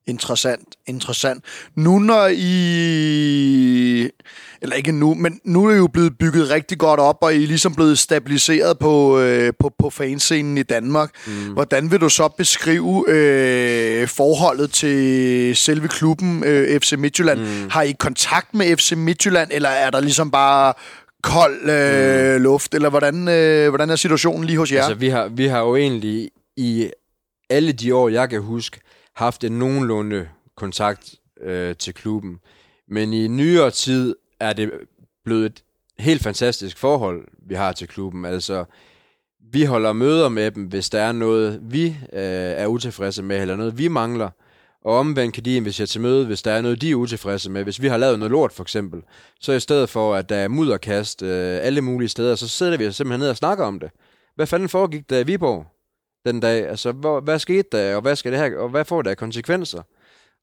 [0.10, 1.44] Interessant, interessant.
[1.76, 4.10] Nu når I...
[4.62, 7.44] Eller ikke nu, men nu er I jo blevet bygget rigtig godt op, og I
[7.44, 11.10] er ligesom blevet stabiliseret på, øh, på, på fanscenen i Danmark.
[11.28, 11.54] Mm.
[11.54, 17.40] Hvordan vil du så beskrive øh, forholdet til selve klubben øh, FC Midtjylland?
[17.40, 17.70] Mm.
[17.70, 20.74] Har I kontakt med FC Midtjylland, eller er der ligesom bare
[21.24, 22.44] kold øh, mm.
[22.44, 24.84] luft, eller hvordan, øh, hvordan er situationen lige hos jer?
[24.84, 26.90] Altså, vi har, vi har jo egentlig i
[27.50, 28.80] alle de år, jeg kan huske,
[29.20, 32.40] haft en nogenlunde kontakt øh, til klubben.
[32.88, 34.72] Men i nyere tid er det
[35.26, 35.64] blevet et
[36.00, 38.26] helt fantastisk forhold, vi har til klubben.
[38.26, 38.66] Altså,
[39.52, 43.56] vi holder møder med dem, hvis der er noget, vi øh, er utilfredse med, eller
[43.56, 44.30] noget, vi mangler.
[44.86, 47.64] Og omvendt kan de invitere til møde, hvis der er noget, de er utilfredse med.
[47.64, 49.02] Hvis vi har lavet noget lort, for eksempel,
[49.40, 52.92] så i stedet for, at der er mudderkast øh, alle mulige steder, så sidder vi
[52.92, 53.92] simpelthen ned og snakker om det.
[54.36, 55.79] Hvad fanden foregik der i Viborg
[56.26, 56.70] den dag?
[56.70, 59.82] Altså, hvor, hvad skete der, og hvad, skal det her, og hvad får der konsekvenser?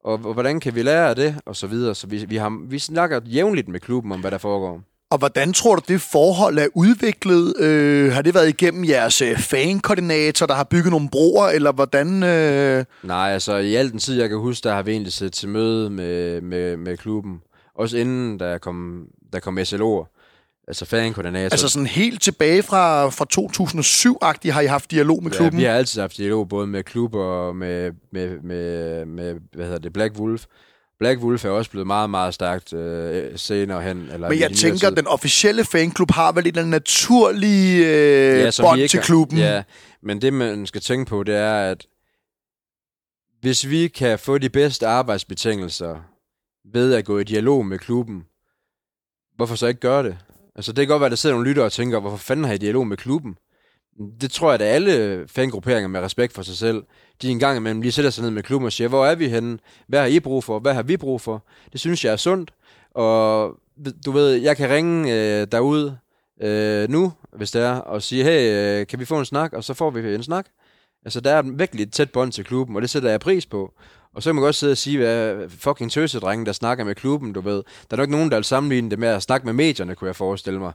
[0.04, 1.94] Og, og hvordan kan vi lære af det, og så videre.
[1.94, 4.80] Så vi, vi, har, vi snakker jævnligt med klubben om, hvad der foregår.
[5.10, 7.60] Og hvordan tror du, det forhold er udviklet?
[7.60, 12.22] Øh, har det været igennem jeres øh, fankoordinator, der har bygget nogle broer, eller hvordan...
[12.22, 12.84] Øh...
[13.02, 15.48] Nej, altså i al den tid, jeg kan huske, der har vi egentlig siddet til
[15.48, 17.40] møde med, med, med klubben.
[17.74, 20.15] Også inden der kom, der kom SLO'er.
[20.68, 21.52] Altså fankoordinator.
[21.52, 25.60] Altså sådan helt tilbage fra, fra 2007-agtigt har I haft dialog med klubben?
[25.60, 29.64] Ja, vi har altid haft dialog både med klubber og med, med, med, med hvad
[29.64, 30.44] hedder det, Black Wolf.
[30.98, 34.08] Black Wolf er også blevet meget, meget stærkt øh, senere hen.
[34.12, 34.96] Eller Men jeg tænker, tid.
[34.96, 39.38] den officielle fanklub har vel en naturlig øh, ja, bånd ikke til klubben.
[39.38, 39.62] Ja,
[40.02, 41.86] men det man skal tænke på, det er, at
[43.40, 45.96] hvis vi kan få de bedste arbejdsbetingelser
[46.72, 48.24] ved at gå i dialog med klubben,
[49.36, 50.18] hvorfor så ikke gøre det?
[50.56, 52.52] Altså det kan godt være, at der sidder nogle lyttere og tænker, hvorfor fanden har
[52.52, 53.36] I dialog med klubben?
[54.20, 56.82] Det tror jeg, at alle fangrupperinger med respekt for sig selv,
[57.22, 59.28] de en gang imellem lige sætter sig ned med klubben og siger, hvor er vi
[59.28, 59.58] henne?
[59.88, 60.58] Hvad har I brug for?
[60.58, 61.44] Hvad har vi brug for?
[61.72, 62.54] Det synes jeg er sundt.
[62.94, 63.54] Og
[64.06, 65.92] du ved, jeg kan ringe øh, derud
[66.42, 69.52] øh, nu, hvis det er, og sige, hey, øh, kan vi få en snak?
[69.52, 70.46] Og så får vi en snak.
[71.04, 73.72] Altså, der er virkelig et tæt bånd til klubben, og det sætter jeg pris på.
[74.16, 77.32] Og så kan man godt sidde og sige, hvad fucking tøsedrenge, der snakker med klubben,
[77.32, 77.62] du ved.
[77.90, 80.16] Der er nok nogen, der vil sammenligne det med at snakke med medierne, kunne jeg
[80.16, 80.72] forestille mig.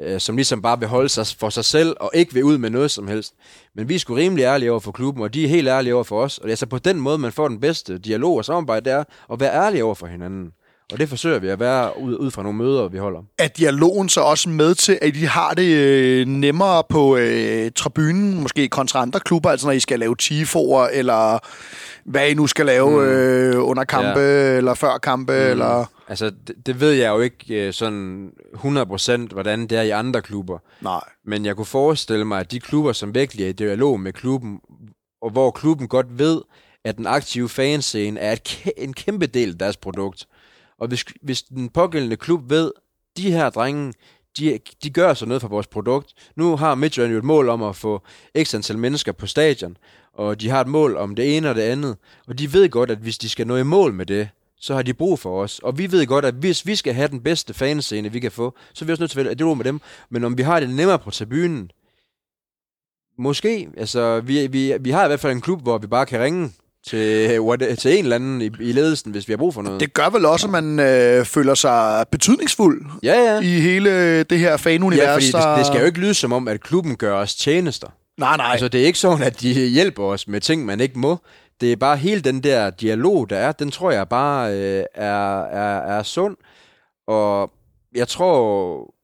[0.00, 2.70] Øh, som ligesom bare vil holde sig for sig selv, og ikke vil ud med
[2.70, 3.34] noget som helst.
[3.74, 6.04] Men vi er sgu rimelig ærlige over for klubben, og de er helt ærlige over
[6.04, 6.38] for os.
[6.38, 8.92] Og det er så på den måde, man får den bedste dialog og samarbejde, det
[8.92, 10.52] er at være ærlig over for hinanden.
[10.92, 13.20] Og det forsøger vi at være ud, ud fra nogle møder, vi holder.
[13.38, 18.42] Er dialogen så også med til, at de har det øh, nemmere på øh, tribunen,
[18.42, 21.38] måske kontra andre klubber, altså når I skal lave tifoer, eller
[22.04, 23.08] hvad I nu skal lave mm.
[23.08, 24.56] øh, under kampe, ja.
[24.56, 25.50] eller før kampe, mm.
[25.50, 25.84] eller...
[26.08, 30.22] Altså, det, det ved jeg jo ikke øh, sådan 100% hvordan det er i andre
[30.22, 30.58] klubber.
[30.80, 31.00] Nej.
[31.24, 34.60] Men jeg kunne forestille mig, at de klubber, som virkelig er i dialog med klubben,
[35.22, 36.40] og hvor klubben godt ved,
[36.84, 40.26] at den aktive fanscene er et, kæ- en kæmpe del af deres produkt.
[40.78, 42.72] Og hvis, hvis den pågældende klub ved,
[43.16, 43.92] de her drenge,
[44.38, 46.14] de, de gør så noget for vores produkt.
[46.36, 48.02] Nu har Midtjylland jo et mål om at få
[48.42, 49.76] x antal mennesker på stadion,
[50.12, 51.96] og de har et mål om det ene og det andet.
[52.26, 54.28] Og de ved godt, at hvis de skal nå i mål med det,
[54.60, 55.58] så har de brug for os.
[55.58, 58.56] Og vi ved godt, at hvis vi skal have den bedste fanscene, vi kan få,
[58.74, 59.80] så er vi også nødt til at det med dem.
[60.10, 61.70] Men om vi har det nemmere på tribunen,
[63.18, 63.68] måske.
[63.76, 66.50] Altså, vi, vi, vi har i hvert fald en klub, hvor vi bare kan ringe
[66.86, 69.80] til, what, til en eller anden i, i ledelsen, hvis vi har brug for noget.
[69.80, 73.40] Det gør vel også, at man øh, føler sig betydningsfuld ja, ja.
[73.40, 75.06] i hele det her fanunivers.
[75.06, 77.88] Ja, fordi det, det skal jo ikke lyde som om, at klubben gør os tjenester.
[78.18, 78.46] Nej, nej.
[78.50, 81.18] Altså, det er ikke sådan, at de hjælper os med ting, man ikke må.
[81.60, 85.42] Det er bare hele den der dialog, der er, den tror jeg bare øh, er,
[85.42, 86.36] er, er sund.
[87.06, 87.50] Og
[87.94, 88.94] jeg tror,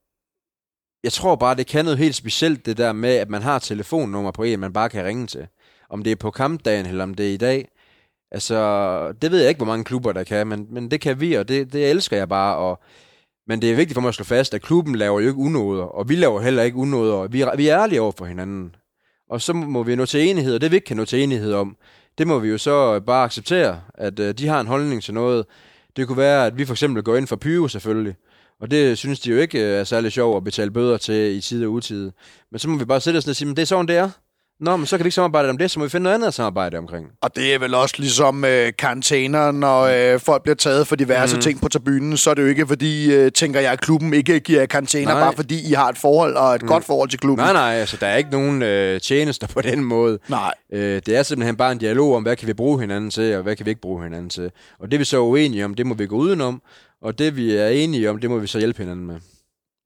[1.05, 4.31] jeg tror bare, det kan noget helt specielt, det der med, at man har telefonnummer
[4.31, 5.47] på en, man bare kan ringe til.
[5.90, 7.68] Om det er på kampdagen, eller om det er i dag.
[8.33, 11.35] Altså, det ved jeg ikke, hvor mange klubber der kan, men, men det kan vi,
[11.35, 12.57] og det, det elsker jeg bare.
[12.57, 12.81] Og,
[13.47, 15.83] men det er vigtigt for mig at slå fast, at klubben laver jo ikke unåder,
[15.83, 17.29] og vi laver heller ikke unåder.
[17.29, 18.75] Vi, vi er ærlige over for hinanden.
[19.31, 21.53] Og så må vi nå til enighed, og det vi ikke kan nå til enighed
[21.53, 21.77] om,
[22.18, 25.47] det må vi jo så bare acceptere, at øh, de har en holdning til noget.
[25.97, 28.14] Det kunne være, at vi for eksempel går ind for pyro selvfølgelig,
[28.61, 31.40] og det synes de jo ikke øh, er særlig sjovt at betale bøder til i
[31.40, 32.12] tid og utide.
[32.51, 33.97] Men så må vi bare sætte os ned og sige, men det er sådan, det
[33.97, 34.11] er.
[34.62, 36.29] Nå, men så kan vi ikke samarbejde om det, så må vi finde noget andet
[36.29, 37.07] at samarbejde omkring.
[37.20, 41.37] Og det er vel også ligesom øh, karantæner, når øh, folk bliver taget for diverse
[41.37, 41.42] mm.
[41.42, 44.40] ting på tribunen, så er det jo ikke fordi, øh, tænker jeg, at klubben ikke
[44.40, 46.68] giver karantæner, bare fordi I har et forhold og et mm.
[46.68, 47.44] godt forhold til klubben.
[47.44, 50.18] Nej, nej, altså der er ikke nogen øh, tjenester på den måde.
[50.29, 50.55] Nej.
[50.72, 53.42] Øh, det er simpelthen bare en dialog om, hvad kan vi bruge hinanden til, og
[53.42, 54.51] hvad kan vi ikke bruge hinanden til.
[54.79, 56.62] Og det vi så er uenige om, det må vi gå udenom,
[57.03, 59.16] og det vi er enige om, det må vi så hjælpe hinanden med.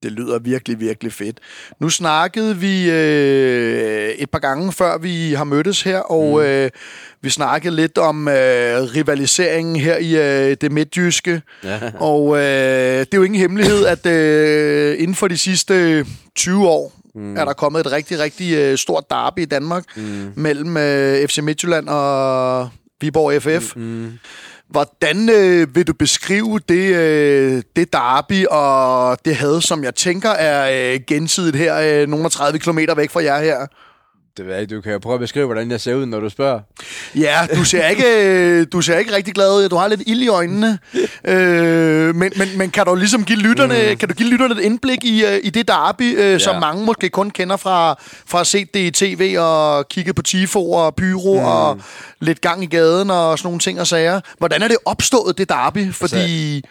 [0.03, 1.39] Det lyder virkelig, virkelig fedt.
[1.81, 6.45] Nu snakkede vi øh, et par gange, før vi har mødtes her, og mm.
[6.45, 6.71] øh,
[7.23, 11.43] vi snakkede lidt om øh, rivaliseringen her i øh, det midtjyske.
[11.65, 11.81] Ja.
[12.11, 12.43] Og øh,
[13.01, 17.37] det er jo ingen hemmelighed, at øh, inden for de sidste 20 år, mm.
[17.37, 20.33] er der kommet et rigtig, rigtig øh, stort derby i Danmark mm.
[20.37, 22.69] mellem øh, FC Midtjylland og
[23.01, 23.77] Viborg FF.
[23.77, 24.13] Mm.
[24.69, 30.31] Hvordan øh, vil du beskrive det, øh, det derby og det had, som jeg tænker
[30.31, 33.67] er øh, gensidigt her, øh, nogle 30 km væk fra jer her?
[34.37, 34.75] Det ved jeg ikke.
[34.77, 36.61] Du kan jo prøve at beskrive, hvordan jeg ser ud, når du spørger.
[37.15, 39.69] Ja, du ser ikke, du ser ikke rigtig glad ud.
[39.69, 40.79] Du har lidt ild i øjnene.
[41.25, 43.97] øh, men, men, men kan du ligesom give lytterne, mm.
[43.97, 46.39] kan du give lytterne et indblik i, øh, i det derby, øh, ja.
[46.39, 47.95] som mange måske kun kender fra,
[48.27, 51.45] fra at se det i tv og kigge på tifo og pyro mm.
[51.45, 51.81] og
[52.21, 54.21] lidt gang i gaden og sådan nogle ting og sager.
[54.39, 55.93] Hvordan er det opstået, det derby?
[55.93, 56.17] Fordi...
[56.17, 56.63] Altså,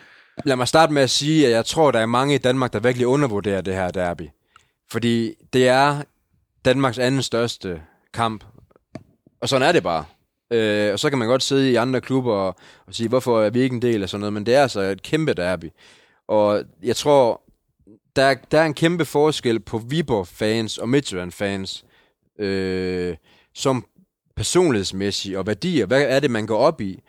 [0.46, 2.80] lad mig starte med at sige, at jeg tror, der er mange i Danmark, der
[2.80, 4.30] virkelig undervurderer det her derby.
[4.92, 6.02] Fordi det er
[6.66, 7.82] Danmarks anden største
[8.14, 8.44] kamp.
[9.42, 10.06] Og sådan er det bare.
[10.52, 12.56] Øh, og så kan man godt sidde i andre klubber og,
[12.88, 14.82] og sige, hvorfor er vi ikke en del af sådan noget, men det er altså
[14.82, 15.66] et kæmpe derby.
[16.28, 17.42] Og jeg tror,
[18.16, 21.86] der, der er en kæmpe forskel på Viborg-fans og Midtjylland-fans,
[22.40, 23.16] øh,
[23.56, 23.86] som
[24.36, 25.86] personlighedsmæssigt og værdier.
[25.86, 27.00] Hvad er det, man går op i?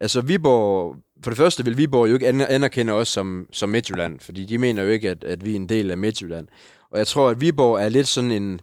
[0.00, 4.44] Altså Viborg, for det første vil Viborg jo ikke anerkende os som, som Midtjylland, fordi
[4.44, 6.48] de mener jo ikke, at, at vi er en del af Midtjylland.
[6.90, 8.60] Og jeg tror, at Viborg er lidt sådan en,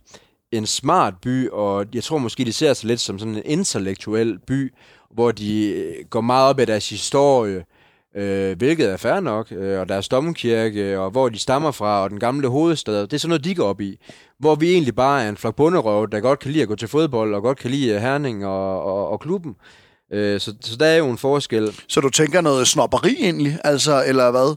[0.54, 4.40] en smart by, og jeg tror måske, de ser sig lidt som sådan en intellektuel
[4.48, 4.74] by,
[5.12, 7.66] hvor de øh, går meget op i deres historie,
[8.16, 12.10] øh, hvilket er fair nok, øh, og deres domkirke, og hvor de stammer fra, og
[12.10, 13.02] den gamle hovedstad.
[13.02, 14.00] Det er sådan noget, de går op i.
[14.40, 16.88] Hvor vi egentlig bare er en flok bunderøv, der godt kan lide at gå til
[16.88, 19.56] fodbold, og godt kan lide Herning og, og, og klubben.
[20.14, 21.82] Øh, så, så der er jo en forskel.
[21.88, 24.56] Så du tænker noget snopperi egentlig, altså, eller hvad?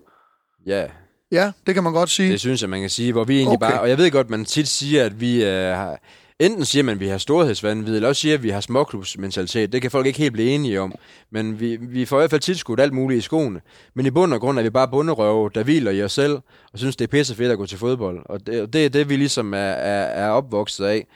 [0.66, 0.86] Ja,
[1.32, 2.32] Ja, det kan man godt sige.
[2.32, 3.70] Det synes jeg, man kan sige, hvor vi egentlig okay.
[3.70, 3.80] bare...
[3.80, 6.00] Og jeg ved godt, man tit siger, at vi øh, har...
[6.38, 9.72] Enten siger man, at vi har storhedsvandvid, eller også siger, at vi har småklubsmentalitet.
[9.72, 10.94] Det kan folk ikke helt blive enige om.
[11.30, 13.60] Men vi, vi får i hvert fald tit skudt alt muligt i skoene.
[13.94, 16.32] Men i bund og grund er vi bare bunderøve, der hviler i os selv,
[16.72, 18.22] og synes, det er pisse fedt at gå til fodbold.
[18.24, 21.06] Og det, det er det, vi ligesom er, er, er opvokset af.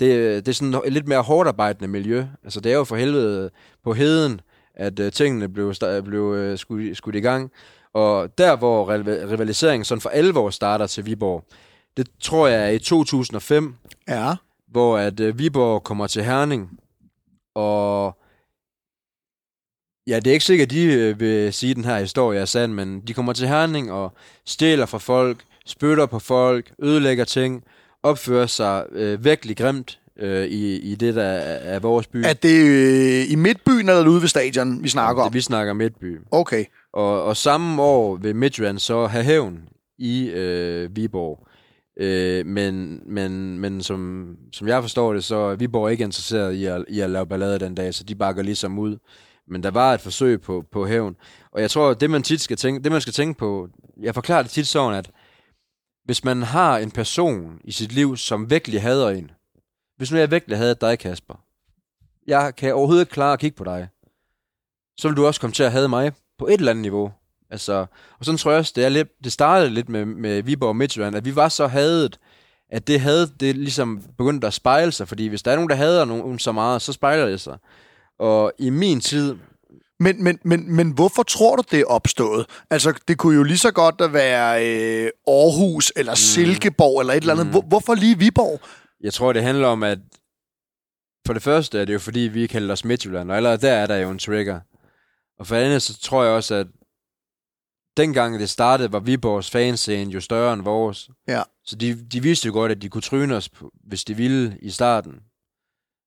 [0.00, 2.24] Det, det er sådan et lidt mere hårdt arbejdende miljø.
[2.44, 3.50] Altså, det er jo for helvede
[3.84, 4.40] på heden,
[4.74, 7.50] at uh, tingene blev, blev uh, skudt, skudt i gang.
[7.94, 8.90] Og der, hvor
[9.32, 11.44] rivaliseringen sådan for alvor starter til Viborg,
[11.96, 13.74] det tror jeg er i 2005.
[14.08, 14.34] Ja.
[14.68, 16.70] Hvor at uh, Viborg kommer til Herning,
[17.54, 18.18] og
[20.06, 22.44] ja, det er ikke sikkert, at de uh, vil sige, at den her historie er
[22.44, 24.12] sand, men de kommer til Herning og
[24.46, 27.64] stjæler fra folk, spytter på folk, ødelægger ting,
[28.02, 32.16] opfører sig uh, virkelig grimt uh, i, i det, der er, er vores by.
[32.24, 35.34] Er det øh, i midtbyen eller ude ved stadion, vi snakker om?
[35.34, 36.20] Vi snakker midtby.
[36.30, 36.64] Okay.
[36.92, 41.46] Og, og samme år vil Midtjylland så have hævn i øh, Viborg.
[41.96, 46.64] Øh, men men, men som, som jeg forstår det, så er Viborg ikke interesseret i
[46.64, 48.96] at, i at lave ballade den dag, så de bakker ligesom ud.
[49.48, 51.16] Men der var et forsøg på, på hævn.
[51.52, 53.68] Og jeg tror, det man tit skal tænke, det man skal tænke på,
[54.00, 55.10] jeg forklarer det tit sådan, at
[56.04, 59.30] hvis man har en person i sit liv, som virkelig hader en.
[59.96, 61.44] Hvis nu jeg virkelig havde dig, Kasper.
[62.26, 63.88] Jeg kan overhovedet ikke klare at kigge på dig.
[64.98, 67.12] Så vil du også komme til at have mig på et eller andet niveau.
[67.50, 67.86] Altså,
[68.18, 70.76] og sådan tror jeg også, det, er lidt, det startede lidt med, med Viborg og
[70.76, 72.18] Midtjylland, at vi var så hadet,
[72.70, 75.76] at det havde det ligesom begyndt at spejle sig, fordi hvis der er nogen, der
[75.76, 77.56] hader nogen så meget, så spejler det sig.
[78.18, 79.36] Og i min tid,
[80.00, 82.46] Men, men, men, men hvorfor tror du, det er opstået?
[82.70, 86.16] Altså, det kunne jo lige så godt være øh, Aarhus eller mm.
[86.16, 87.46] Silkeborg eller et eller andet.
[87.46, 88.60] Hvor, hvorfor lige Viborg?
[89.00, 89.98] jeg tror, det handler om, at
[91.26, 93.86] for det første er det jo fordi, vi kalder os Midtjylland, og allerede der er
[93.86, 94.60] der jo en trigger.
[95.40, 96.66] Og for det andet, så tror jeg også, at
[97.96, 101.10] dengang det startede, var Viborgs fanscene jo større end vores.
[101.28, 101.42] Ja.
[101.64, 103.50] Så de, de vidste jo godt, at de kunne tryne os,
[103.84, 105.20] hvis de ville i starten.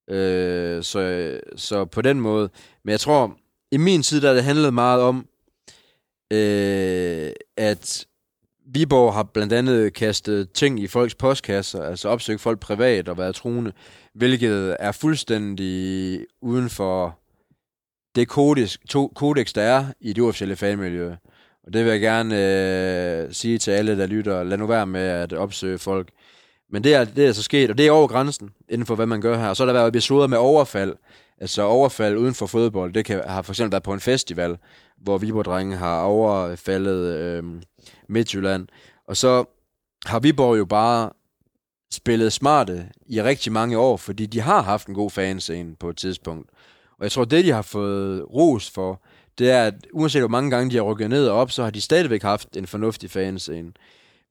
[0.09, 2.49] Øh, så, så på den måde.
[2.83, 3.37] Men jeg tror,
[3.71, 5.27] i min tid, der det handlet meget om,
[6.33, 8.07] øh, at
[8.65, 13.35] Viborg har blandt andet kastet ting i folks postkasser, altså opsøgt folk privat og været
[13.35, 13.73] truende,
[14.13, 17.22] hvilket er fuldstændig uden for
[18.15, 21.11] det kodex, to, kodex, der er i det uofficielle fanmiljø.
[21.63, 22.35] Og det vil jeg gerne
[23.23, 24.43] øh, sige til alle, der lytter.
[24.43, 26.09] Lad nu være med at opsøge folk.
[26.69, 29.05] Men det er, det er så sket, og det er over grænsen, inden for hvad
[29.05, 29.49] man gør her.
[29.49, 30.95] Og så har der været episoder med overfald.
[31.41, 32.93] Altså overfald uden for fodbold.
[32.93, 34.57] Det kan, har for eksempel været på en festival,
[35.01, 37.43] hvor Viborg-drenge har overfaldet øh,
[38.09, 38.67] Midtjylland.
[39.07, 39.45] Og så
[40.05, 41.09] har Viborg jo bare
[41.91, 45.97] spillet smarte i rigtig mange år, fordi de har haft en god fanscene på et
[45.97, 46.49] tidspunkt.
[46.97, 49.01] Og jeg tror, det de har fået ros for,
[49.37, 51.69] det er, at uanset hvor mange gange de har rykket ned og op, så har
[51.69, 53.71] de stadigvæk haft en fornuftig fanscene.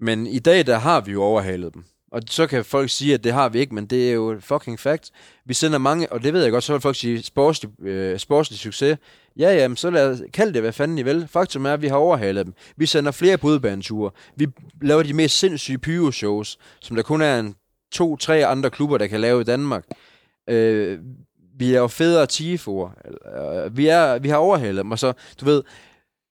[0.01, 1.85] Men i dag, der har vi jo overhalet dem.
[2.13, 4.81] Og så kan folk sige, at det har vi ikke, men det er jo fucking
[4.81, 5.11] fact.
[5.45, 8.59] Vi sender mange, og det ved jeg godt, så vil folk sige, sportslig, øh, sportslig
[8.59, 8.99] succes.
[9.37, 11.29] Ja, jamen, så lad, kald det, hvad fanden I vil.
[11.29, 12.55] Faktum er, at vi har overhalet dem.
[12.77, 14.11] Vi sender flere budbaneture.
[14.37, 14.47] Vi
[14.83, 17.55] laver de mest sindssyge pyro-shows, som der kun er en
[17.93, 19.85] to-tre andre klubber, der kan lave i Danmark.
[20.49, 20.99] Øh,
[21.59, 22.91] vi er jo federe tifoer.
[23.37, 25.63] Øh, vi, er, vi har overhalet dem, og så, du ved,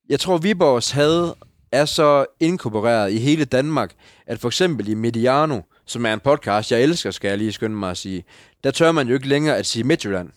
[0.09, 1.33] jeg tror, Viborgs had
[1.71, 3.93] er så inkorporeret i hele Danmark,
[4.27, 7.75] at for eksempel i Mediano, som er en podcast, jeg elsker, skal jeg lige skynde
[7.75, 8.23] mig at sige,
[8.63, 10.29] der tør man jo ikke længere at sige Midtjylland.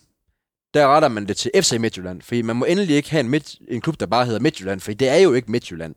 [0.73, 3.55] Der retter man det til FC Midtjylland, fordi man må endelig ikke have en, midt,
[3.67, 5.95] en klub, der bare hedder Midtjylland, for det er jo ikke Midtjylland.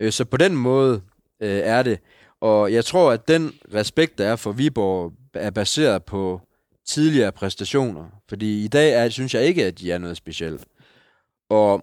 [0.00, 1.02] Øh, så på den måde
[1.42, 1.98] øh, er det.
[2.40, 6.40] Og jeg tror, at den respekt, der er for Viborg, er baseret på
[6.86, 8.04] tidligere præstationer.
[8.28, 10.64] Fordi i dag er, synes jeg ikke, at de er noget specielt.
[11.50, 11.82] Og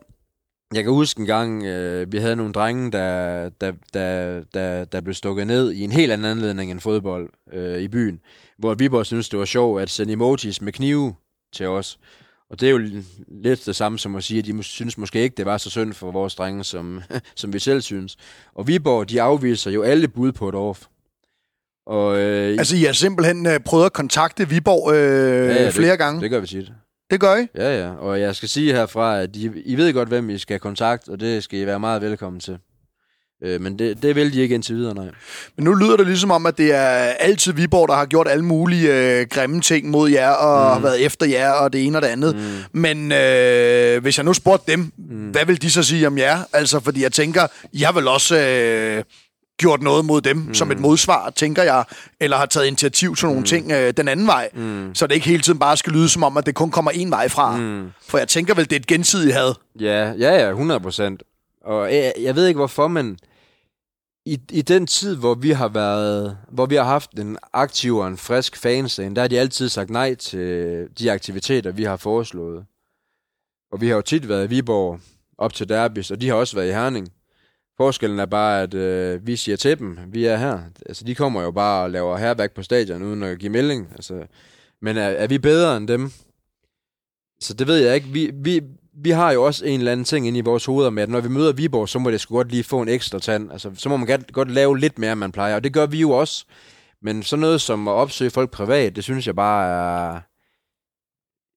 [0.74, 5.02] jeg kan huske en gang, øh, vi havde nogle drenge, der, der, der, der, der
[5.02, 8.20] blev stukket ned i en helt anden anledning end fodbold øh, i byen,
[8.58, 11.16] hvor Viborg synes det var sjovt at sende emojis med knive
[11.54, 12.00] til os.
[12.50, 12.78] Og det er jo
[13.28, 15.94] lidt det samme som at sige, at de synes måske ikke, det var så synd
[15.94, 17.02] for vores drenge, som,
[17.36, 18.18] som vi selv synes.
[18.54, 20.86] Og Viborg, de afviser jo alle bud på et off.
[21.90, 25.92] Og, øh, Altså, I har simpelthen øh, prøvet at kontakte Viborg øh, ja, ja, flere
[25.92, 26.22] det, gange.
[26.22, 26.72] Det gør vi tit.
[27.12, 27.48] Det gør I?
[27.56, 27.92] Ja, ja.
[27.92, 31.20] Og jeg skal sige herfra, at I, I ved godt, hvem I skal kontakte, og
[31.20, 32.58] det skal I være meget velkommen til.
[33.44, 35.06] Øh, men det, det vil de ikke indtil videre, nej.
[35.56, 38.46] Men nu lyder det ligesom om, at det er altid Viborg, der har gjort alle
[38.46, 40.74] mulige øh, grimme ting mod jer, og mm.
[40.74, 42.36] har været efter jer, og det ene og det andet.
[42.36, 42.80] Mm.
[42.80, 45.30] Men øh, hvis jeg nu spurgte dem, mm.
[45.30, 46.40] hvad vil de så sige om jer?
[46.54, 49.04] Altså, fordi jeg tænker, jeg vil også øh,
[49.60, 50.54] gjort noget mod dem mm.
[50.54, 51.84] som et modsvar, tænker jeg,
[52.20, 53.46] eller har taget initiativ til nogle mm.
[53.46, 54.96] ting øh, den anden vej, mm.
[54.96, 57.12] så det ikke hele tiden bare skal lyde som om, at det kun kommer en
[57.12, 57.58] vej fra.
[57.58, 57.90] Mm.
[58.08, 59.54] For jeg tænker vel, det er et gensidigt had.
[59.80, 61.24] Ja, ja, ja, 100 procent.
[61.66, 63.18] Og jeg, jeg ved ikke hvorfor, men
[64.26, 68.08] i, i den tid, hvor vi har været, hvor vi har haft en aktiv og
[68.08, 72.66] en frisk fanscene, der har de altid sagt nej til de aktiviteter, vi har foreslået.
[73.72, 75.00] Og vi har jo tit været i Viborg
[75.38, 77.10] op til derbys, og de har også været i Herning.
[77.82, 80.60] Forskellen er bare, at øh, vi siger til dem, vi er her.
[80.86, 83.88] Altså, de kommer jo bare og laver herværk på stadion, uden at give melding.
[83.92, 84.26] Altså,
[84.82, 86.12] men er, er vi bedre end dem?
[87.40, 88.08] Så det ved jeg ikke.
[88.08, 88.62] Vi, vi,
[89.04, 91.22] vi har jo også en eller anden ting inde i vores hoveder med, at når
[91.22, 93.52] vi møder Viborg, så må det sgu godt lige få en ekstra tand.
[93.52, 95.56] Altså, så må man godt, godt lave lidt mere, end man plejer.
[95.56, 96.46] Og det gør vi jo også.
[97.02, 100.22] Men sådan noget som at opsøge folk privat, det synes jeg bare er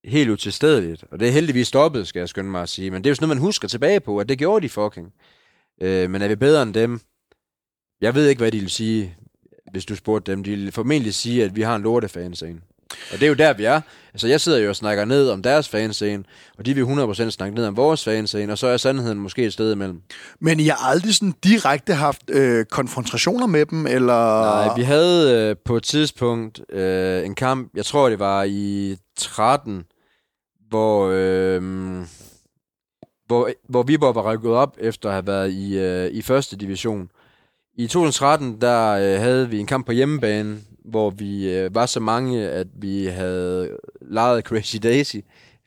[0.07, 1.03] helt utilstedeligt.
[1.11, 2.91] Og det er heldigvis stoppet, skal jeg skynde mig at sige.
[2.91, 5.13] Men det er jo sådan noget, man husker tilbage på, at det gjorde de fucking.
[5.81, 6.99] Øh, men er vi bedre end dem?
[8.01, 9.15] Jeg ved ikke, hvad de vil sige,
[9.71, 10.43] hvis du spurgte dem.
[10.43, 12.61] De vil formentlig sige, at vi har en lortefanscene.
[13.11, 13.81] Og det er jo der, vi er.
[14.13, 16.23] Altså, jeg sidder jo og snakker ned om deres fanscene,
[16.57, 19.53] og de vil 100% snakke ned om vores fanscene, og så er sandheden måske et
[19.53, 20.01] sted imellem.
[20.39, 24.41] Men I har aldrig sådan direkte haft øh, konfrontationer med dem, eller...
[24.41, 28.97] Nej, vi havde øh, på et tidspunkt øh, en kamp, jeg tror det var i
[29.17, 29.83] 13,
[30.69, 31.61] hvor, øh,
[33.33, 37.09] hvor, hvor Viborg var rykket op efter at have været i, øh, i første division.
[37.77, 41.99] I 2013, der øh, havde vi en kamp på hjemmebane, hvor vi øh, var så
[41.99, 45.15] mange, at vi havde lejet Crazy Daisy,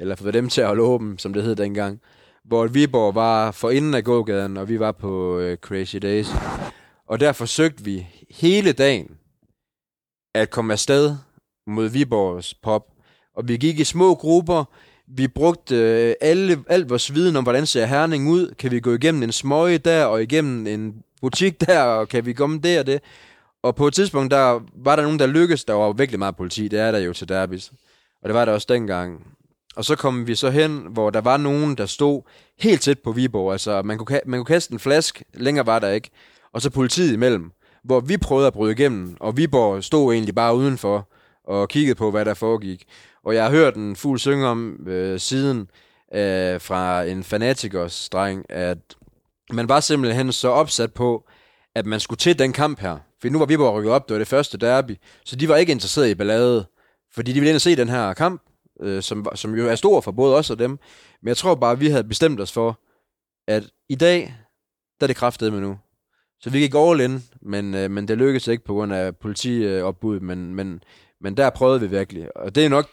[0.00, 2.00] eller fået dem til at holde åben, som det hed dengang.
[2.44, 6.34] Hvor Viborg var for inden af gågaden, og vi var på øh, Crazy Daisy.
[7.08, 9.10] Og der forsøgte vi hele dagen
[10.34, 11.16] at komme afsted
[11.66, 12.86] mod Viborgs pop.
[13.36, 14.64] Og vi gik i små grupper.
[15.08, 18.54] Vi brugte øh, alle, alt vores viden om, hvordan ser Herning ud.
[18.58, 22.32] Kan vi gå igennem en smøge der, og igennem en butik der, og kan vi
[22.32, 23.00] komme der og det.
[23.62, 25.64] Og på et tidspunkt, der var der nogen, der lykkedes.
[25.64, 26.68] Der var virkelig meget politi.
[26.68, 27.72] Det er der jo til derbis.
[28.22, 29.26] Og det var der også dengang.
[29.76, 32.22] Og så kom vi så hen, hvor der var nogen, der stod
[32.58, 33.52] helt tæt på Viborg.
[33.52, 35.24] Altså, man kunne, man kunne kaste en flaske.
[35.34, 36.10] Længere var der ikke.
[36.52, 37.50] Og så politiet imellem.
[37.84, 39.16] Hvor vi prøvede at bryde igennem.
[39.20, 41.08] Og Viborg stod egentlig bare udenfor
[41.44, 42.84] og kiggede på, hvad der foregik.
[43.26, 45.70] Og jeg har hørt en fuld synge om øh, siden
[46.14, 48.78] øh, fra en fanatikers dreng, at
[49.52, 51.28] man var simpelthen så opsat på,
[51.74, 52.98] at man skulle til den kamp her.
[53.20, 55.72] For nu var Viborg rykket op, det var det første derby, så de var ikke
[55.72, 56.66] interesseret i ballade,
[57.14, 58.42] fordi de ville ind og se den her kamp,
[58.80, 60.70] øh, som, som jo er stor for både os og dem.
[61.22, 62.80] Men jeg tror bare, at vi havde bestemt os for,
[63.48, 64.34] at i dag,
[65.00, 65.78] der er det kraftet med nu.
[66.40, 70.20] Så vi gik all in, men, øh, men det lykkedes ikke på grund af politiopbud,
[70.20, 70.82] men, men,
[71.20, 72.36] men der prøvede vi virkelig.
[72.36, 72.88] Og det er nok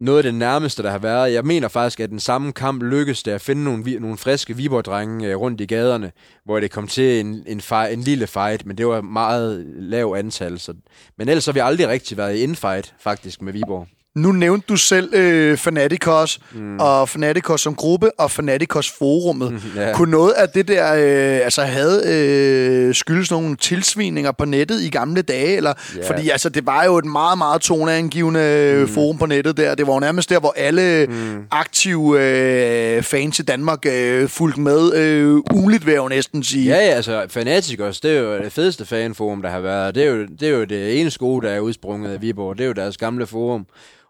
[0.00, 1.32] noget af det nærmeste, der har været.
[1.32, 5.28] Jeg mener faktisk, at den samme kamp lykkedes det at finde nogle, nogle friske Viborg-drenge
[5.28, 6.12] øh, rundt i gaderne,
[6.44, 10.14] hvor det kom til en, en, fight, en lille fight, men det var meget lav
[10.18, 10.58] antal.
[10.58, 10.74] Så,
[11.18, 13.86] men ellers har vi aldrig rigtig været i infight, faktisk, med Viborg.
[14.18, 16.78] Nu nævnte du selv øh, Fanaticos, mm.
[16.78, 19.48] og Fanaticos som gruppe, og Fanaticos forummet.
[19.58, 19.94] Mm, yeah.
[19.94, 24.88] Kunne noget af det der, øh, altså havde øh, skyldes nogle tilsvininger på nettet i
[24.90, 25.56] gamle dage?
[25.56, 26.06] Eller, yeah.
[26.06, 28.88] Fordi altså, det var jo et meget, meget toneangivende mm.
[28.88, 29.74] forum på nettet der.
[29.74, 31.42] Det var jo nærmest der, hvor alle mm.
[31.50, 36.76] aktive øh, fans i Danmark øh, fulgte med øh, ugenligt, vil jeg jo næsten sige.
[36.76, 39.94] Ja, ja, altså Fanaticos, det er jo det fedeste fanforum, der har været.
[39.94, 42.58] Det er jo det, er jo det ene skole, der er udsprunget af Viborg.
[42.58, 43.66] Det er jo deres gamle forum.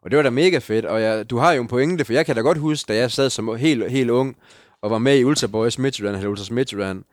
[0.08, 2.26] Og det var da mega fedt, og jeg, du har jo en pointe, for jeg
[2.26, 4.36] kan da godt huske, da jeg sad som helt, helt ung,
[4.82, 7.04] og var med i Ultra Boys Midtjylland, eller Ultras Midtjylland,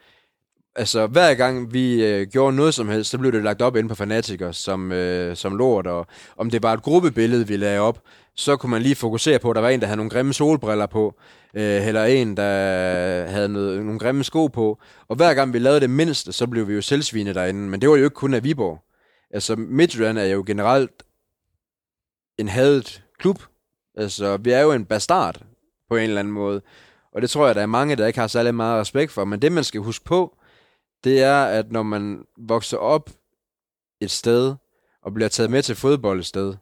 [0.75, 3.89] altså hver gang vi øh, gjorde noget som helst, så blev det lagt op inde
[3.89, 8.01] på Fanatikers som, øh, som lort, og om det var et gruppebillede, vi lagde op,
[8.35, 10.85] så kunne man lige fokusere på, at der var en, der havde nogle grimme solbriller
[10.85, 11.15] på,
[11.55, 12.49] øh, eller en, der
[13.27, 16.67] havde noget, nogle grimme sko på, og hver gang vi lavede det mindste, så blev
[16.67, 18.79] vi jo selvsvine derinde, men det var jo ikke kun af Viborg.
[19.31, 20.91] Altså Midtjylland er jo generelt
[22.37, 23.43] en hadet klub.
[23.97, 25.41] Altså, vi er jo en bastard
[25.89, 26.61] på en eller anden måde.
[27.13, 29.25] Og det tror jeg, der er mange, der ikke har særlig meget respekt for.
[29.25, 30.37] Men det, man skal huske på,
[31.03, 33.09] det er, at når man vokser op
[34.01, 34.55] et sted,
[35.01, 36.53] og bliver taget med til fodbold et sted,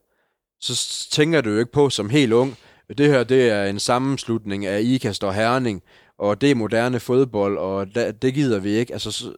[0.60, 2.58] så tænker du jo ikke på som helt ung,
[2.98, 5.84] det her det er en sammenslutning af IKAST og Herning,
[6.18, 8.94] og det er moderne fodbold, og det gider vi ikke.
[8.94, 9.34] Altså,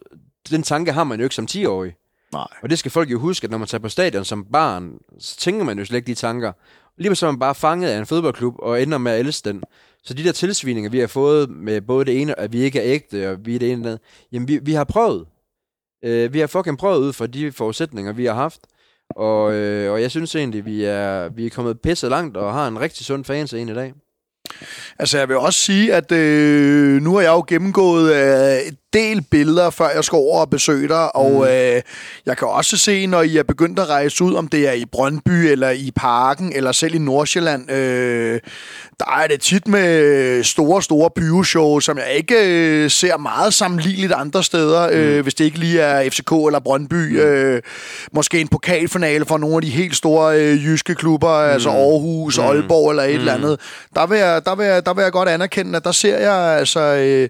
[0.49, 1.95] den tanke har man jo ikke som 10-årig.
[2.34, 2.47] Nej.
[2.61, 5.38] Og det skal folk jo huske, at når man tager på stadion som barn, så
[5.38, 6.51] tænker man jo slet ikke de tanker.
[6.97, 9.63] Lige så er man bare fanget af en fodboldklub og ender med at elske den.
[10.03, 12.93] Så de der tilsvininger, vi har fået med både det ene, at vi ikke er
[12.93, 13.99] ægte, og vi er det ene andet,
[14.32, 15.26] jamen vi, vi har prøvet.
[16.03, 18.59] Øh, vi har fucking prøvet ud fra de forudsætninger, vi har haft.
[19.09, 22.67] Og, øh, og jeg synes egentlig, vi er, vi er kommet pisse langt og har
[22.67, 23.93] en rigtig sund fans en i dag.
[24.99, 29.69] Altså, jeg vil også sige, at øh, nu har jeg jo gennemgået øh, del billeder,
[29.69, 31.41] før jeg skal over og besøge dig, og mm.
[31.41, 31.81] øh,
[32.25, 34.85] jeg kan også se, når I er begyndt at rejse ud, om det er i
[34.85, 38.39] Brøndby, eller i Parken, eller selv i Nordsjælland, øh,
[38.99, 44.13] der er det tit med store, store pyro som jeg ikke øh, ser meget sammenligneligt
[44.13, 44.99] andre steder, øh, mm.
[44.99, 47.11] øh, hvis det ikke lige er FCK eller Brøndby.
[47.11, 47.17] Mm.
[47.17, 47.61] Øh,
[48.11, 51.51] måske en pokalfinale for nogle af de helt store øh, jyske klubber, mm.
[51.51, 52.43] altså Aarhus, mm.
[52.43, 53.19] Aalborg eller et mm.
[53.19, 53.59] eller andet.
[53.95, 56.57] Der vil, jeg, der, vil jeg, der vil jeg godt anerkende, at der ser jeg
[56.59, 57.29] altså øh,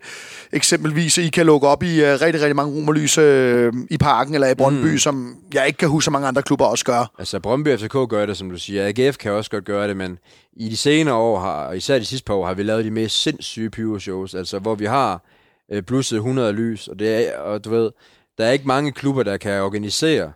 [0.54, 4.56] eksempelvis, I lukke op i uh, rigtig, rigtig mange romerlys uh, i parken eller i
[4.56, 4.98] Brøndby, mm.
[4.98, 7.12] som jeg ikke kan huske, så mange andre klubber også gør.
[7.20, 8.88] Altså, Brøndby FCK gør det, som du siger.
[8.88, 10.20] AGF kan også godt gøre det, men
[10.54, 12.92] i de senere år, har, og især de sidste par år, har vi lavet de
[12.92, 15.26] mest sindssyge pyro-shows, altså hvor vi har
[15.74, 17.92] uh, blusset 100 lys, og, det er, og du ved,
[18.38, 20.32] der er ikke mange klubber, der kan organisere,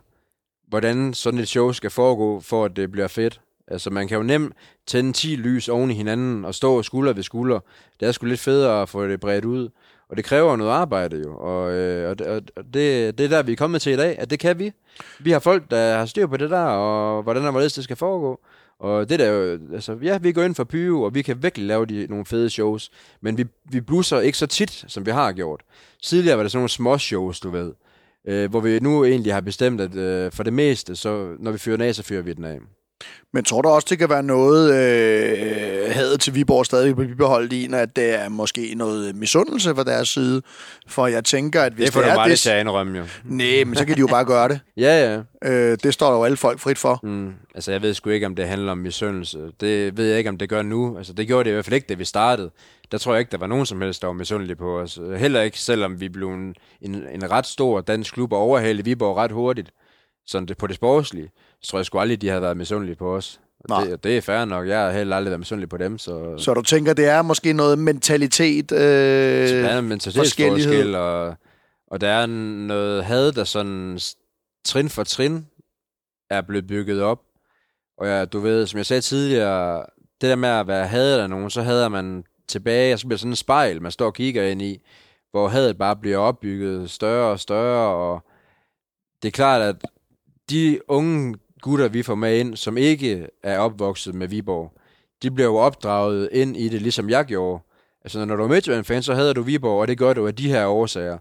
[0.67, 3.41] hvordan sådan et show skal foregå, for at det bliver fedt.
[3.67, 4.53] Altså, man kan jo nemt
[4.87, 7.59] tænde 10 lys oven i hinanden og stå skulder ved skulder.
[7.99, 9.69] Det er sgu lidt federe at få det bredt ud.
[10.09, 13.51] Og det kræver noget arbejde jo, og, øh, og, og det, det er der, vi
[13.51, 14.71] er kommet til i dag, at det kan vi.
[15.19, 17.95] Vi har folk, der har styr på det der, og hvordan og hvorledes det skal
[17.95, 18.39] foregå.
[18.79, 21.67] Og det der jo, altså, ja, vi går ind for pyro, og vi kan virkelig
[21.67, 22.91] lave de, nogle fede shows,
[23.21, 25.61] men vi, vi blusser ikke så tit, som vi har gjort.
[26.03, 27.73] Tidligere var det sådan nogle små shows, du ved,
[28.27, 31.57] øh, hvor vi nu egentlig har bestemt, at øh, for det meste, så når vi
[31.57, 32.59] fyrer den af, så fyrer vi den af.
[33.33, 37.53] Men tror du også, det kan være noget, øh, hadet til Viborg stadig vil bibeholdt
[37.53, 40.41] i, at det er måske noget misundelse fra deres side?
[40.87, 42.39] For jeg tænker, at hvis Det får det, er meget det...
[42.39, 43.05] til at indrømme, jo.
[43.23, 44.59] Nej, men så kan de jo bare gøre det.
[44.77, 45.49] Ja, ja.
[45.51, 46.99] Øh, det står jo alle folk frit for.
[47.03, 49.39] Mm, altså, jeg ved sgu ikke, om det handler om misundelse.
[49.61, 50.97] Det ved jeg ikke, om det gør nu.
[50.97, 52.51] Altså, det gjorde det i hvert fald ikke, da vi startede.
[52.91, 54.99] Der tror jeg ikke, der var nogen som helst, der var misundelige på os.
[55.17, 59.17] Heller ikke, selvom vi blev en, en, en ret stor dansk klub og overhælde Viborg
[59.17, 59.69] ret hurtigt.
[60.29, 61.31] Sådan det, på det sportslige.
[61.61, 63.39] Så tror jeg sgu aldrig, de havde været misundelige på os.
[63.69, 63.81] Nej.
[63.81, 64.67] Og det, det er fair nok.
[64.67, 66.37] Jeg har heller aldrig været misundelig på dem, så...
[66.37, 71.35] Så du tænker, det er måske noget mentalitet, øh, der er mentalitetsforskel, og,
[71.87, 73.99] og der er noget had, der sådan
[74.65, 75.47] trin for trin
[76.29, 77.21] er blevet bygget op.
[77.97, 79.85] Og jeg, du ved, som jeg sagde tidligere,
[80.21, 83.17] det der med at være hadet af nogen, så hader man tilbage, og så bliver
[83.17, 84.81] sådan en spejl, man står og kigger ind i,
[85.31, 88.23] hvor hadet bare bliver opbygget større og større, og
[89.21, 89.75] det er klart, at
[90.49, 94.73] de unge gutter, vi får med ind, som ikke er opvokset med Viborg,
[95.23, 97.63] de bliver jo opdraget ind i det, ligesom jeg gjorde.
[98.03, 100.49] Altså, når du er Midtjylland-fan, så hader du Viborg, og det gør du af de
[100.49, 101.17] her årsager.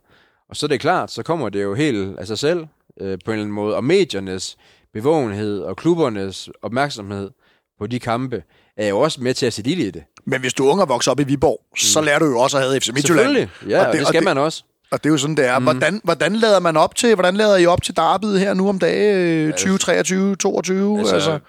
[0.48, 2.66] Og så er det klart, så kommer det jo helt af sig selv,
[3.00, 3.76] øh, på en eller anden måde.
[3.76, 4.56] Og mediernes
[4.92, 7.30] bevågenhed og klubbernes opmærksomhed
[7.78, 8.42] på de kampe,
[8.76, 10.02] er jo også med til at sætte ild i det.
[10.24, 12.56] Men hvis du er ung og vokser op i Viborg, så lærer du jo også
[12.58, 13.18] at have FC Midtjylland.
[13.18, 14.64] Selvfølgelig, ja, og det, og det skal og man også.
[14.90, 15.58] Og det er jo sådan, det er.
[15.58, 15.64] Mm.
[15.64, 18.78] Hvordan, hvordan lader man op til, hvordan lader I op til derbyet her nu om
[18.78, 19.14] dage,
[19.46, 20.98] øh, 2023, 22?
[20.98, 21.46] Altså, Altså, altså,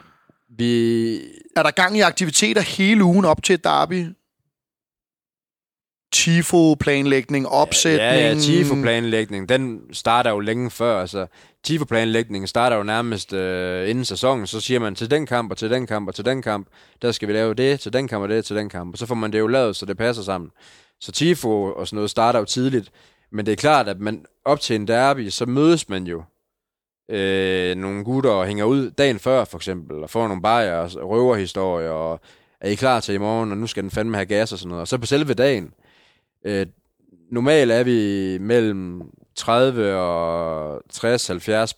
[0.58, 1.16] vi,
[1.56, 4.06] er der gang i aktiviteter hele ugen op til et derby?
[6.16, 8.02] Tifo-planlægning, opsætning?
[8.02, 11.02] Ja, ja, Tifo-planlægning, den starter jo længe før.
[11.02, 11.28] Altså,
[11.64, 14.48] Tifo-planlægningen starter jo nærmest øh, inden sæsonen.
[14.48, 16.68] Så siger man til den kamp, og til den kamp, og til den kamp,
[17.02, 18.94] der skal vi lave det, til den kamp, og det, til den kamp.
[18.94, 20.50] Og så får man det jo lavet, så det passer sammen.
[21.02, 22.92] Så Tifo og sådan noget starter jo tidligt.
[23.32, 26.24] Men det er klart, at man op til en derby, så mødes man jo
[27.10, 31.10] øh, nogle gutter og hænger ud dagen før, for eksempel, og får nogle bajer og
[31.10, 32.20] røverhistorier, og
[32.62, 34.70] er I klar til i morgen, og nu skal den fandme have gas og sådan
[34.70, 34.82] noget.
[34.82, 35.74] Og så på selve dagen,
[36.46, 36.68] øh,
[37.32, 39.02] normalt er vi mellem
[39.36, 41.74] 30 og 60-70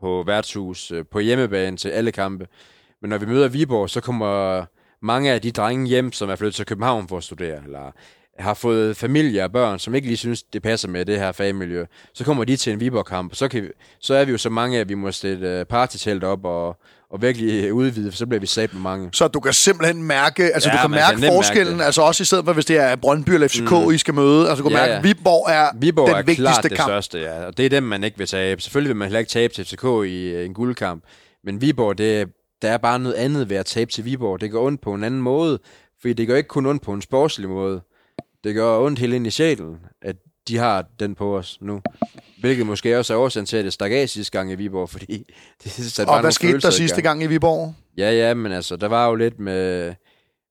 [0.00, 2.46] på værtshus øh, på hjemmebane til alle kampe.
[3.00, 4.64] Men når vi møder Viborg, så kommer
[5.00, 7.92] mange af de drenge hjem, som er flyttet til København for at studere, eller
[8.38, 11.84] har fået familie og børn, som ikke lige synes, det passer med det her fagmiljø.
[12.14, 13.68] Så kommer de til en Viborg-kamp, så, kan vi,
[14.00, 16.76] så er vi jo så mange, at vi må sætte øh, partytelt op og,
[17.10, 19.08] og virkelig udvide, for så bliver vi sat med mange.
[19.12, 21.84] Så du kan simpelthen mærke, altså Ja, du kan mærke kan forskellen, mærke det.
[21.86, 23.90] altså også i stedet for, hvis det er Brøndby eller FCK, mm.
[23.92, 26.42] I skal møde, altså du kan Ja, mærke, at Viborg er Viborg den er vigtigste
[26.42, 26.88] klart det kamp.
[26.88, 27.46] største, ja.
[27.46, 28.62] Og det er dem, man ikke vil tabe.
[28.62, 31.04] Selvfølgelig vil man heller ikke tabe til FCK i øh, en guldkamp.
[31.44, 32.28] Men Viborg, det,
[32.62, 34.40] der er bare noget andet ved at tabe til Viborg.
[34.40, 35.58] Det går ondt på en anden måde.
[36.00, 37.80] Fordi det gør ikke kun ondt på en sportslig måde.
[38.46, 40.16] Det gør ondt helt ind i sjælen, at
[40.48, 41.80] de har den på os nu.
[42.40, 45.24] Hvilket måske også er årsagen til, at det stak af sidste gang i Viborg, fordi
[45.64, 47.20] det satte Og hvad skete der sidste gang.
[47.20, 47.74] gang i Viborg?
[47.96, 49.94] Ja, ja, men altså, der var jo lidt med,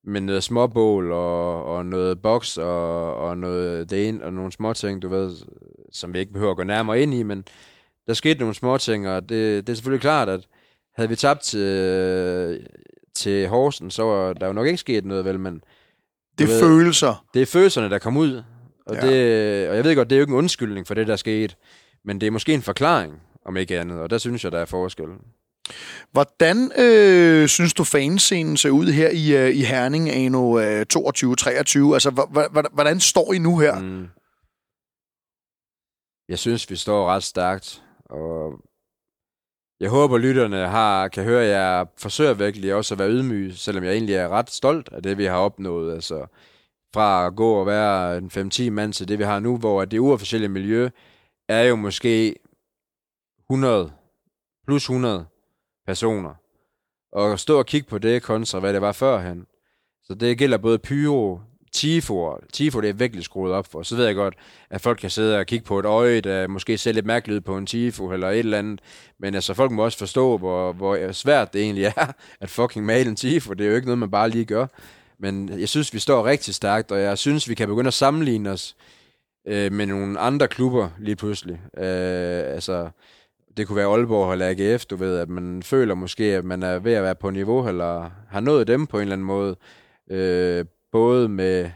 [0.03, 5.01] med noget småbål og, og noget boks og, og noget det ene, og nogle småting,
[5.01, 5.35] du ved,
[5.91, 7.43] som vi ikke behøver at gå nærmere ind i, men
[8.07, 10.47] der skete nogle småting, og det, det er selvfølgelig klart, at
[10.95, 12.67] havde vi tabt til,
[13.15, 15.61] til Horsen, så var der jo nok ikke sket noget, vel, men
[16.38, 17.25] Det er følelser.
[17.33, 18.43] det er følelserne, der kom ud.
[18.86, 19.01] Og, Ja.
[19.07, 21.55] det, og jeg ved godt, det er jo ikke en undskyldning for det, der skete,
[22.05, 23.13] men det er måske en forklaring,
[23.45, 25.05] om ikke andet, og der synes jeg, der er forskel.
[26.11, 31.93] Hvordan øh, synes du fanscenen ser ud her i, øh, i Herning anno øh, 22-23?
[31.93, 33.79] Altså, hvordan står I nu her?
[33.79, 34.07] Mm.
[36.29, 38.51] Jeg synes, vi står ret stærkt, og
[39.80, 43.84] jeg håber, lytterne har, kan høre, at jeg forsøger virkelig også at være ydmyg, selvom
[43.84, 45.93] jeg egentlig er ret stolt af det, vi har opnået.
[45.93, 46.26] Altså,
[46.93, 49.99] fra at gå og være en 5-10 mand til det, vi har nu, hvor det
[49.99, 50.89] uofficielle miljø
[51.49, 52.36] er jo måske
[53.49, 53.91] 100,
[54.67, 55.26] plus 100
[55.88, 56.34] personer.
[57.11, 59.45] Og stå og kigge på det kontra, hvad det var førhen.
[60.03, 61.39] Så det gælder både pyro,
[61.76, 62.38] tifo.
[62.53, 63.84] Tifo, det er virkelig skruet op for.
[63.84, 64.34] Så ved jeg godt,
[64.69, 67.41] at folk kan sidde og kigge på et øje, der måske ser lidt mærkeligt ud
[67.41, 68.80] på en tifo eller et eller andet.
[69.19, 72.11] Men altså, folk må også forstå, hvor, hvor svært det egentlig er
[72.41, 73.53] at fucking male en tifo.
[73.53, 74.67] Det er jo ikke noget, man bare lige gør.
[75.19, 78.49] Men jeg synes, vi står rigtig stærkt, og jeg synes, vi kan begynde at sammenligne
[78.49, 78.76] os
[79.47, 81.59] øh, med nogle andre klubber lige pludselig.
[81.78, 82.89] Øh, altså,
[83.57, 86.80] det kunne være Aalborg eller AGF, du ved, at man føler måske, at man er
[86.80, 89.55] ved at være på niveau, eller har nået dem på en eller anden måde.
[90.11, 90.65] Øh,
[90.95, 91.69] både med,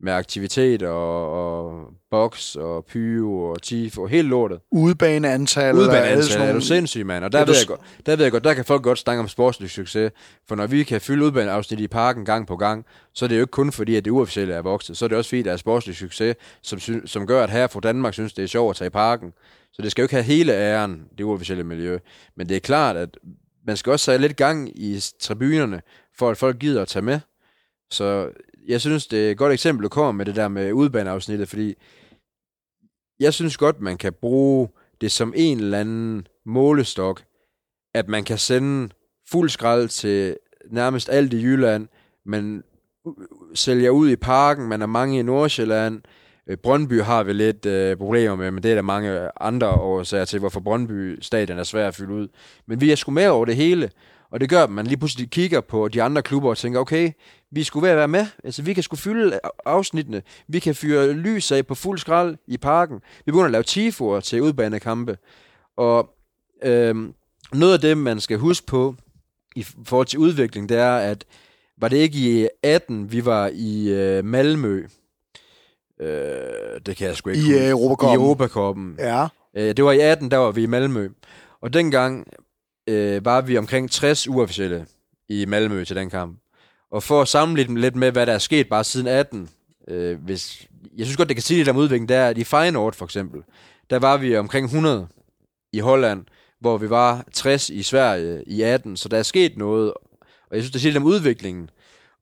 [0.00, 4.60] med aktivitet og, og boks og pyro og tifo og helt lortet.
[4.70, 6.24] Udebaneantal?
[6.24, 7.24] sådan er du sindssyg, mand.
[7.24, 9.20] Og der, Ja, ved jeg godt, der ved jeg godt, der kan folk godt snakke
[9.20, 10.12] om sportslig succes.
[10.48, 13.40] For når vi kan fylde udbaneafsnit i parken gang på gang, så er det jo
[13.40, 14.96] ikke kun fordi, at det uofficielle er vokset.
[14.96, 17.80] Så er det også fordi, der er sportslig succes, som, som gør, at her fra
[17.80, 19.32] Danmark synes, det er sjovt at tage i parken.
[19.72, 21.98] Så det skal jo ikke have hele æren, det uofficielle miljø.
[22.36, 23.16] Men det er klart, at
[23.66, 25.82] man skal også have lidt gang i tribunerne,
[26.18, 27.20] for at folk gider at tage med.
[27.90, 28.30] Så
[28.68, 31.74] jeg synes, det er et godt eksempel, du kommer med det der med udbaneafsnittet, fordi
[33.20, 34.68] jeg synes godt, man kan bruge
[35.00, 37.22] det som en eller anden målestok,
[37.94, 38.88] at man kan sende
[39.30, 40.36] fuld skrald til
[40.70, 41.88] nærmest alt i Jylland,
[42.26, 42.62] man
[43.54, 46.02] sælger ud i parken, man er mange i Nordsjælland,
[46.46, 50.24] øh, Brøndby har vi lidt øh, problemer med, men det er der mange andre årsager
[50.24, 52.28] til, hvorfor Brøndby stadion er svær at fylde ud.
[52.66, 53.90] Men vi er sgu med over det hele,
[54.30, 57.10] og det gør, at man lige pludselig kigger på de andre klubber og tænker, okay,
[57.54, 58.26] vi skulle være med.
[58.44, 60.22] Altså, vi kan sgu fylde afsnittene.
[60.48, 63.00] Vi kan fyre lys af på fuld skrald i parken.
[63.26, 65.18] Vi begynder at lave tifoer til udbanekampe.
[65.76, 66.10] Og
[66.62, 66.94] øh,
[67.52, 68.94] noget af det, man skal huske på
[69.56, 71.24] i forhold til udvikling, det er, at
[71.78, 74.86] var det ikke i 18, vi var i øh, Malmø,
[76.00, 78.20] Øh, det kan jeg sgu ikke I uh, Europacupen.
[78.20, 78.94] I Europacupen.
[78.98, 79.26] Ja.
[79.56, 81.08] Øh, det var i 18, der var vi i Malmø.
[81.60, 82.26] Og dengang
[82.88, 84.86] øh, var vi omkring 60 uofficielle
[85.28, 86.38] i Malmø til den kamp.
[86.94, 89.48] Og for at sammenligne lidt med, hvad der er sket bare siden 18,
[89.88, 92.44] øh, hvis, jeg synes godt, det kan sige lidt om udviklingen, det er, at i
[92.44, 93.42] Feyenoord for eksempel,
[93.90, 95.06] der var vi omkring 100
[95.72, 96.24] i Holland,
[96.60, 99.92] hvor vi var 60 i Sverige i 18, så der er sket noget,
[100.50, 101.70] og jeg synes, det siger lidt om udviklingen.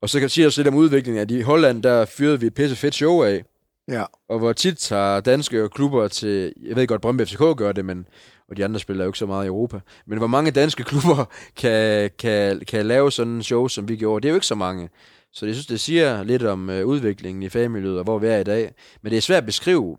[0.02, 2.54] Og så kan jeg sige lidt om udviklingen, at i Holland, der fyrede vi et
[2.54, 3.42] pisse fedt show af,
[3.88, 4.04] Ja.
[4.28, 8.06] Og hvor tit tager danske klubber til, jeg ved godt, Brøndby FCK gør det, men,
[8.52, 11.24] og de andre spiller jo ikke så meget i Europa, men hvor mange danske klubber
[11.56, 14.54] kan, kan, kan lave sådan en show, som vi gjorde, det er jo ikke så
[14.54, 14.88] mange.
[15.32, 18.38] Så jeg synes, det siger lidt om uh, udviklingen i fagmiljøet, og hvor vi er
[18.38, 18.74] i dag.
[19.02, 19.96] Men det er svært at beskrive,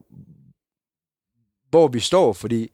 [1.70, 2.70] hvor vi står, fordi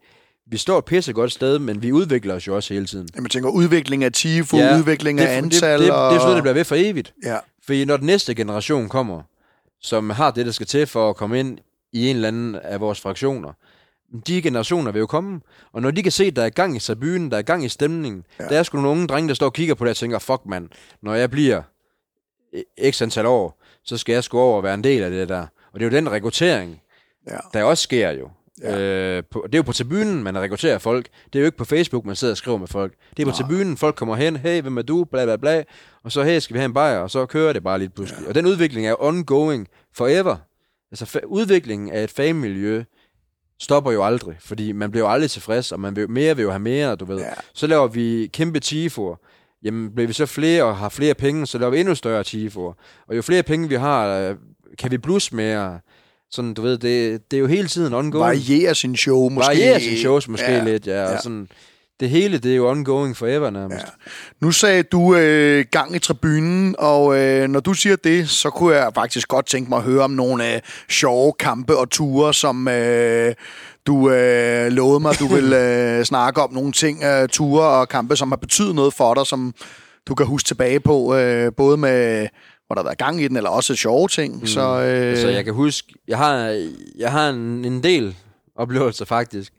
[0.51, 3.07] vi står et pisse godt sted, men vi udvikler os jo også hele tiden.
[3.15, 5.79] Jamen, jeg tænker udvikling af TIFO, ja, udvikling af det, antal.
[5.79, 6.11] Det, det, og...
[6.11, 7.13] det er sådan noget, der bliver ved for evigt.
[7.23, 7.37] Ja.
[7.65, 9.21] Fordi når den næste generation kommer,
[9.81, 11.59] som har det, der skal til for at komme ind
[11.93, 13.53] i en eller anden af vores fraktioner.
[14.27, 15.41] De generationer vil jo komme,
[15.73, 17.69] og når de kan se, at der er gang i byen, der er gang i
[17.69, 18.47] stemningen, ja.
[18.47, 20.41] der er sgu nogle unge drenge, der står og kigger på det og tænker, fuck
[20.45, 20.69] mand,
[21.01, 21.61] når jeg bliver
[22.91, 25.45] x antal år, så skal jeg sgu over og være en del af det der.
[25.73, 26.81] Og det er jo den rekruttering,
[27.27, 27.37] ja.
[27.53, 28.29] der også sker jo.
[28.61, 28.79] Ja.
[28.79, 31.07] Øh, på, det er jo på tribunen, man rekrutterer folk.
[31.33, 32.93] Det er jo ikke på Facebook, man sidder og skriver med folk.
[33.17, 33.37] Det er på Nej.
[33.37, 35.63] tribunen, folk kommer hen, hey, hvem er du, bla bla bla,
[36.03, 38.23] og så, hey, skal vi have en bajer, og så kører det bare lidt pludselig.
[38.23, 38.29] Ja.
[38.29, 40.37] Og den udvikling er ongoing forever.
[40.91, 42.83] Altså, udviklingen af et fagmiljø
[43.59, 46.49] stopper jo aldrig, fordi man bliver jo aldrig tilfreds, og man vil, mere vil jo
[46.49, 47.17] have mere, du ved.
[47.17, 47.33] Ja.
[47.53, 49.15] Så laver vi kæmpe tifoer.
[49.63, 52.73] Jamen, bliver vi så flere og har flere penge, så laver vi endnu større tifoer.
[53.07, 54.35] Og jo flere penge vi har, øh,
[54.77, 55.79] kan vi plus mere
[56.31, 58.25] sådan, du ved, det, det er jo hele tiden ongoing.
[58.25, 59.47] Varierer sin show måske.
[59.47, 60.63] Varierer sin shows måske ja.
[60.63, 61.01] lidt, ja.
[61.01, 61.21] ja.
[61.21, 61.49] Sådan,
[61.99, 63.85] det hele, det er jo ongoing forever nærmest.
[63.85, 63.91] Ja.
[64.41, 68.75] Nu sagde du øh, gang i tribunen, og øh, når du siger det, så kunne
[68.75, 72.67] jeg faktisk godt tænke mig at høre om nogle øh, sjove kampe og ture, som
[72.67, 73.35] øh,
[73.87, 76.53] du øh, lovede mig, du vil øh, snakke om.
[76.53, 79.53] Nogle ting, øh, ture og kampe, som har betydet noget for dig, som
[80.07, 82.27] du kan huske tilbage på, øh, både med
[82.67, 84.39] hvor der har været gang i den, eller også sjove ting.
[84.39, 84.47] Mm.
[84.47, 85.09] Så, øh...
[85.09, 88.15] altså, jeg kan huske, jeg har, jeg har en, en del
[88.55, 89.53] oplevelser faktisk.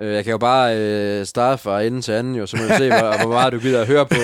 [0.00, 2.74] Øh, jeg kan jo bare øh, starte fra enden til anden, jo, så må du
[2.78, 4.16] se, hvor, hvor meget du gider at høre på.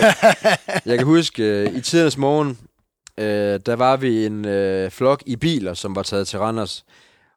[0.86, 2.58] Jeg kan huske, øh, i tidens morgen,
[3.18, 6.84] øh, der var vi en øh, flok i biler, som var taget til Randers.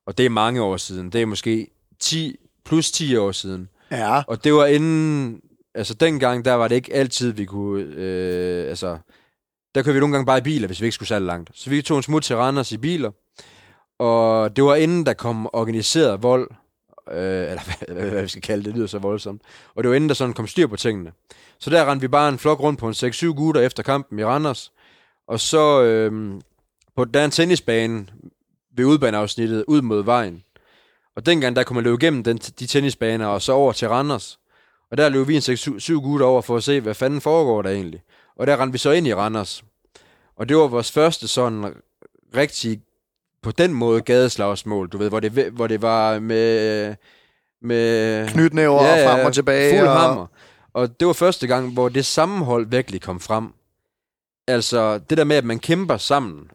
[0.07, 1.09] Og det er mange år siden.
[1.09, 1.67] Det er måske
[1.99, 2.35] 10,
[2.65, 3.69] plus 10 år siden.
[3.91, 4.21] Ja.
[4.27, 5.41] Og det var inden...
[5.75, 7.83] Altså dengang, der var det ikke altid, vi kunne...
[7.83, 8.97] Øh, altså,
[9.75, 11.49] der kørte vi nogle gange bare i biler, hvis vi ikke skulle særlig langt.
[11.53, 13.11] Så vi tog en smut til Randers i biler.
[13.99, 16.49] Og det var inden, der kom organiseret vold
[17.11, 17.61] øh, eller
[17.93, 19.41] hvad, hvad vi skal kalde det, det lyder så voldsomt.
[19.75, 21.11] Og det var inden der sådan kom styr på tingene.
[21.59, 24.23] Så der rendte vi bare en flok rundt på en 6-7 gutter efter kampen i
[24.23, 24.71] Randers.
[25.27, 26.41] Og så øh,
[26.95, 28.07] på der en tennisbane
[28.75, 30.43] ved udbaneafsnittet ud mod vejen.
[31.15, 34.39] Og dengang der kunne man løbe igennem den, de tennisbaner og så over til Randers.
[34.91, 37.69] Og der løb vi en 6-7 gutter over for at se, hvad fanden foregår der
[37.69, 38.01] egentlig.
[38.35, 39.63] Og der rendte vi så ind i Randers.
[40.35, 41.73] Og det var vores første sådan
[42.35, 42.81] rigtig
[43.41, 46.95] på den måde gadeslagsmål, du ved, hvor det, hvor det var med...
[47.61, 49.79] med Knytnæver ja, og frem og tilbage.
[49.79, 49.99] Fuld og...
[49.99, 50.25] hammer.
[50.73, 53.53] Og det var første gang, hvor det sammenhold virkelig kom frem.
[54.47, 56.47] Altså, det der med, at man kæmper sammen,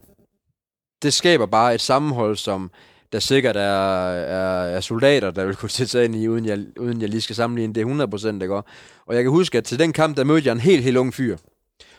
[1.03, 2.71] det skaber bare et sammenhold, som
[3.13, 6.65] der sikkert er, er, er soldater, der vil kunne sætte sig ind i, uden jeg,
[6.79, 8.69] uden jeg lige skal sammenligne det 100%, det går.
[9.07, 11.15] Og jeg kan huske, at til den kamp, der mødte jeg en helt, helt ung
[11.15, 11.37] fyr,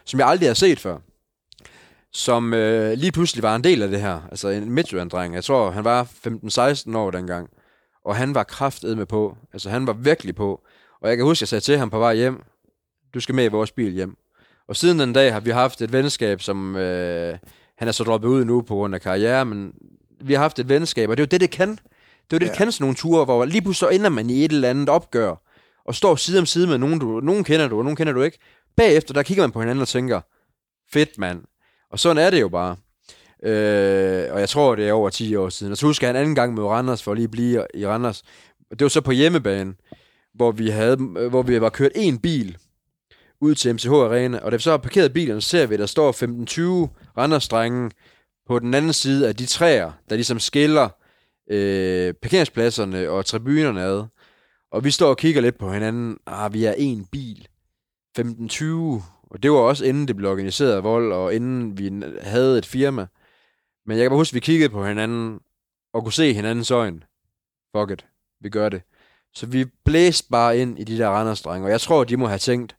[0.06, 0.98] som jeg aldrig har set før
[2.16, 4.22] som øh, lige pludselig var en del af det her.
[4.32, 6.04] Altså en midtjylland Jeg tror, han var
[6.94, 7.50] 15-16 år dengang.
[8.06, 9.38] Og han var kraftet med på.
[9.54, 10.62] Altså han var virkelig på.
[11.02, 12.44] Og jeg kan huske, at jeg sagde til ham på vej hjem,
[13.14, 14.16] du skal med i vores bil hjem.
[14.68, 17.38] Og siden den dag har vi haft et venskab, som øh,
[17.78, 19.74] han er så droppet ud nu på grund af karriere, men
[20.22, 21.70] vi har haft et venskab, og det er jo det, det kan.
[21.70, 21.82] Det er
[22.34, 22.50] jo det, ja.
[22.50, 25.36] det kan sådan nogle ture, hvor lige pludselig ender man i et eller andet opgør,
[25.86, 28.22] og står side om side med nogen, du, nogen kender du, og nogen kender du
[28.22, 28.40] ikke.
[28.76, 30.22] Bagefter, der kigger man på hinanden og tænker,
[30.94, 31.42] fedt mand.
[31.96, 32.76] Og sådan er det jo bare.
[33.44, 35.72] Øh, og jeg tror, det er over 10 år siden.
[35.72, 38.24] Og så husker jeg en anden gang med Randers, for at lige blive i Randers.
[38.70, 39.74] Det var så på hjemmebane,
[40.34, 42.58] hvor vi, havde, øh, hvor vi var kørt en bil
[43.42, 45.80] ud til MCH Arena, og da vi så har parkeret bilen, så ser vi, at
[45.80, 47.48] der står 15-20 randers
[48.48, 50.90] på den anden side af de træer, der ligesom skiller
[51.52, 54.04] øh, parkeringspladserne og tribunerne ad.
[54.72, 56.18] Og vi står og kigger lidt på hinanden.
[56.26, 57.48] Ah, vi er en bil.
[58.20, 59.02] 15-20.
[59.36, 63.08] Og det var også inden det blev organiseret vold, og inden vi havde et firma.
[63.86, 65.40] Men jeg kan bare huske, at vi kiggede på hinanden,
[65.94, 67.02] og kunne se hinandens øjne.
[67.78, 68.06] Fuck it,
[68.42, 68.82] vi gør det.
[69.34, 72.38] Så vi blæste bare ind i de der randers og jeg tror, de må have
[72.38, 72.76] tænkt,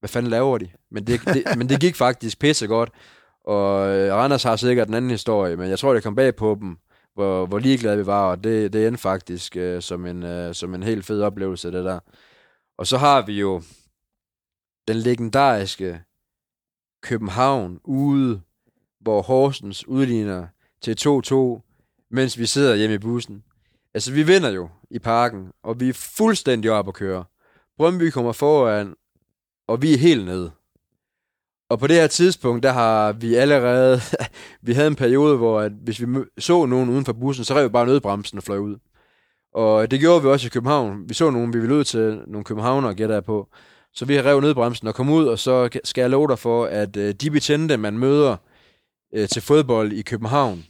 [0.00, 0.70] hvad fanden laver de?
[0.90, 2.90] Men det, det, men det gik faktisk pisse godt.
[3.44, 6.56] Og øh, Randers har sikkert en anden historie, men jeg tror, det kom bag på
[6.60, 6.76] dem,
[7.14, 10.74] hvor, hvor ligeglade vi var, og det, det endte faktisk øh, som, en, øh, som
[10.74, 11.98] en helt fed oplevelse, det der.
[12.78, 13.62] Og så har vi jo
[14.88, 16.02] den legendariske
[17.02, 18.40] København ude,
[19.00, 20.46] hvor Horsens udligner
[20.80, 21.60] til 2-2,
[22.10, 23.44] mens vi sidder hjemme i bussen.
[23.94, 27.24] Altså, vi vinder jo i parken, og vi er fuldstændig op at køre.
[27.76, 28.94] Brøndby kommer foran,
[29.68, 30.50] og vi er helt nede.
[31.70, 34.00] Og på det her tidspunkt, der har vi allerede...
[34.66, 36.06] vi havde en periode, hvor at hvis vi
[36.38, 38.76] så nogen uden for bussen, så rev vi bare nødbremsen og fløj ud.
[39.54, 41.08] Og det gjorde vi også i København.
[41.08, 43.48] Vi så nogen, vi ville ud til nogle københavnere, gætter jeg på.
[43.94, 46.64] Så vi har revet nødbremsen og kom ud, og så skal jeg love dig for,
[46.64, 48.36] at øh, de betjente, man møder
[49.14, 50.64] øh, til fodbold i København,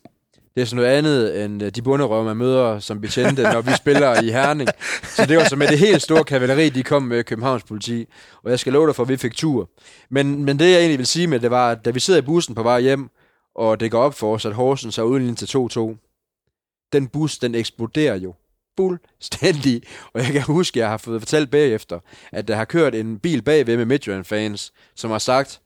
[0.54, 3.70] det er sådan noget andet end øh, de bunderøve, man møder som betjente, når vi
[3.76, 4.68] spiller i Herning.
[5.16, 8.06] Så det var så med det helt store kavaleri, de kom med Københavns politi.
[8.42, 9.70] Og jeg skal love dig for, at vi fik tur.
[10.10, 12.22] Men, men det, jeg egentlig vil sige med det, var, at da vi sidder i
[12.22, 13.10] bussen på vej hjem,
[13.54, 17.54] og det går op for os, at Horsens er uden til 2-2, den bus, den
[17.54, 18.34] eksploderer jo
[18.76, 19.82] fuldstændig.
[20.12, 21.98] Og jeg kan huske, at jeg har fået fortalt bagefter,
[22.32, 25.60] at der har kørt en bil bagved med Midtjylland-fans, som har sagt,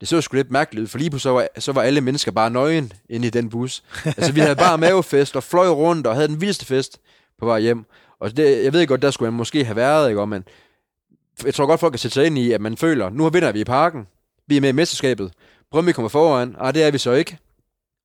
[0.00, 2.32] det så sgu lidt mærkeligt ud, for lige på så var, så var alle mennesker
[2.32, 3.84] bare nøgen inde i den bus.
[4.04, 7.00] altså, vi havde bare mavefest og fløj rundt og havde den vildeste fest
[7.38, 7.84] på vej hjem.
[8.20, 10.26] Og det, jeg ved godt, der skulle man måske have været, ikke?
[10.26, 10.44] men
[11.44, 13.60] jeg tror godt, folk kan sætte sig ind i, at man føler, nu vinder vi
[13.60, 14.06] i parken.
[14.46, 15.32] Vi er med i mesterskabet.
[15.70, 16.56] Brøndby kommer foran.
[16.58, 17.38] Ah, det er vi så ikke.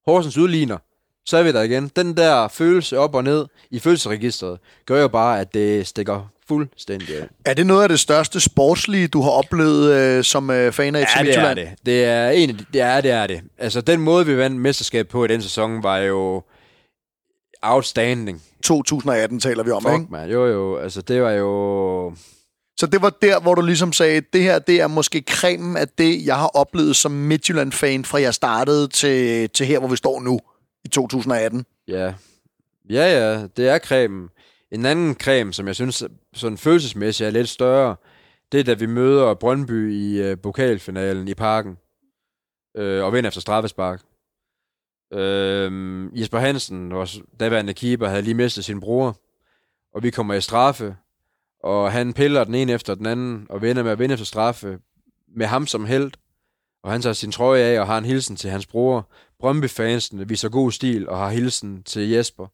[0.05, 0.77] Horsens udligner.
[1.25, 1.91] Så er vi der igen.
[1.95, 7.17] Den der følelse op og ned i følelseregistret, gør jo bare, at det stikker fuldstændig
[7.21, 7.27] af.
[7.45, 11.05] Er det noget af det største sportslige, du har oplevet øh, som øh, fan af
[11.17, 11.69] ja, det er det.
[11.85, 13.41] Det er, en det er det er det.
[13.57, 16.43] Altså, den måde, vi vandt mesterskab på i den sæson, var jo
[17.61, 18.41] outstanding.
[18.63, 20.05] 2018 taler vi om, Fuck, ikke?
[20.09, 20.29] Man.
[20.29, 20.77] Jo, jo.
[20.77, 22.13] Altså, det var jo...
[22.79, 25.87] Så det var der, hvor du ligesom sagde, det her det er måske kremen af
[25.87, 30.19] det, jeg har oplevet som Midtjylland-fan, fra jeg startede til, til her, hvor vi står
[30.19, 30.39] nu
[30.83, 31.65] i 2018.
[31.87, 32.13] Ja.
[32.89, 34.29] Ja, ja, det er cremen.
[34.71, 36.03] En anden creme, som jeg synes
[36.33, 37.95] sådan følelsesmæssigt er lidt større,
[38.51, 41.77] det er, da vi møder Brøndby i øh, pokalfinalen i parken
[42.77, 44.01] øh, og vinder efter straffespark.
[45.13, 49.17] Øh, Jesper Hansen, vores daværende keeper, havde lige mistet sin bror,
[49.93, 50.95] og vi kommer i straffe,
[51.63, 54.79] og han piller den ene efter den anden, og vinder med at vinde efter straffe,
[55.35, 56.11] med ham som held,
[56.83, 59.09] og han tager sin trøje af og har en hilsen til hans bror.
[59.41, 62.47] Brøndby-fansene viser god stil og har hilsen til Jesper.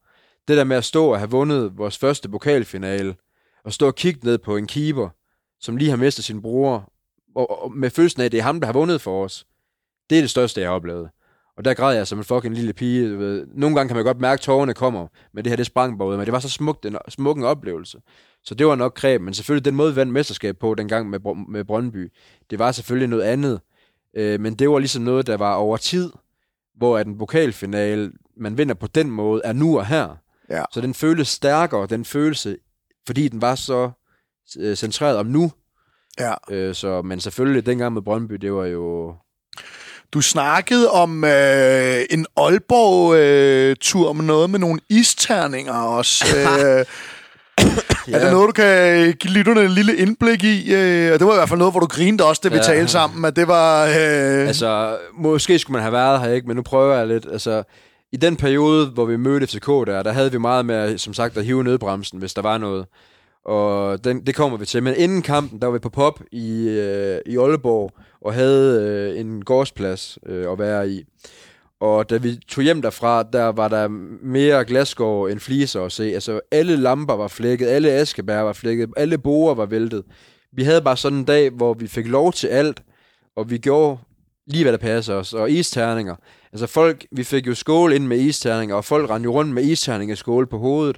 [0.48, 3.16] Det der med at stå og have vundet vores første pokalfinale,
[3.64, 5.10] og stå og kigge ned på en keeper,
[5.60, 6.94] som lige har mistet sin bror,
[7.36, 9.46] og, og med følelsen af, at det er ham, der har vundet for os,
[10.10, 11.10] det er det største, jeg har oplevet.
[11.58, 13.14] Og der græd jeg som en fucking lille pige.
[13.14, 13.48] Du ved.
[13.54, 16.08] Nogle gange kan man godt mærke, at tårerne kommer, men det her, det sprang bare
[16.08, 16.18] ud.
[16.18, 17.98] Men det var så smukt, en, smuk en oplevelse.
[18.44, 21.20] Så det var nok kræb, men selvfølgelig den måde, vi vandt mesterskab på dengang med,
[21.48, 22.12] med Brøndby,
[22.50, 23.60] det var selvfølgelig noget andet.
[24.14, 26.12] Øh, men det var ligesom noget, der var over tid,
[26.78, 30.18] hvor at en pokalfinale, man vinder på den måde, er nu og her.
[30.50, 30.64] Ja.
[30.72, 32.58] Så den føles stærkere, den følelse,
[33.06, 33.92] fordi den var så
[34.60, 35.52] øh, centreret om nu.
[36.20, 36.34] Ja.
[36.50, 39.16] Øh, så, men selvfølgelig, dengang med Brøndby, det var jo...
[40.14, 46.26] Du snakkede om øh, en Aalborg-tur med noget med nogle isterninger også.
[46.66, 46.86] øh,
[48.14, 50.74] Er det noget, du kan give lytterne en lille indblik i?
[50.76, 52.64] Øh, og det var i hvert fald noget, hvor du grinede også, det vi Ja.
[52.64, 53.86] talte sammen, at det var...
[53.86, 56.48] Øh, Altså, måske skulle man have været her, ikke?
[56.48, 57.26] Men nu prøver jeg lidt.
[57.32, 57.64] Altså,
[58.14, 61.38] i den periode, hvor vi mødte FCK der, der havde vi meget med, som sagt,
[61.38, 62.86] at hive nødbremsen, hvis der var noget.
[63.46, 64.84] Og den, det kommer vi til.
[64.84, 67.92] Men inden kampen, der var vi på pop i, øh, i Aalborg,
[68.22, 68.82] og havde
[69.16, 71.04] øh, en gårdsplads øh, at være i.
[71.80, 73.88] Og da vi tog hjem derfra, der var der
[74.24, 76.04] mere glasgård end fliser at se.
[76.04, 80.04] Altså, alle lamper var flækket, alle askebær var flækket, alle borer var væltet.
[80.54, 82.84] Vi havde bare sådan en dag, hvor vi fik lov til alt,
[83.36, 83.98] og vi gjorde
[84.48, 85.34] lige, hvad der passer os.
[85.34, 86.16] Og isterninger.
[86.52, 89.64] Altså folk, vi fik jo skål ind med isterninger, og folk rendte jo rundt med
[89.64, 90.98] isterninger skål på hovedet.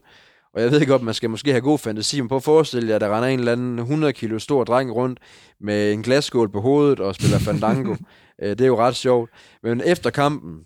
[0.54, 2.96] Og jeg ved godt, man skal måske have god fantasi, men prøv at forestille jer,
[2.96, 5.20] at der render en eller anden 100 kilo stor dreng rundt
[5.62, 7.96] med en glasskål på hovedet og spiller fandango.
[8.42, 9.30] Øh, det er jo ret sjovt.
[9.64, 10.60] Men efter kampen,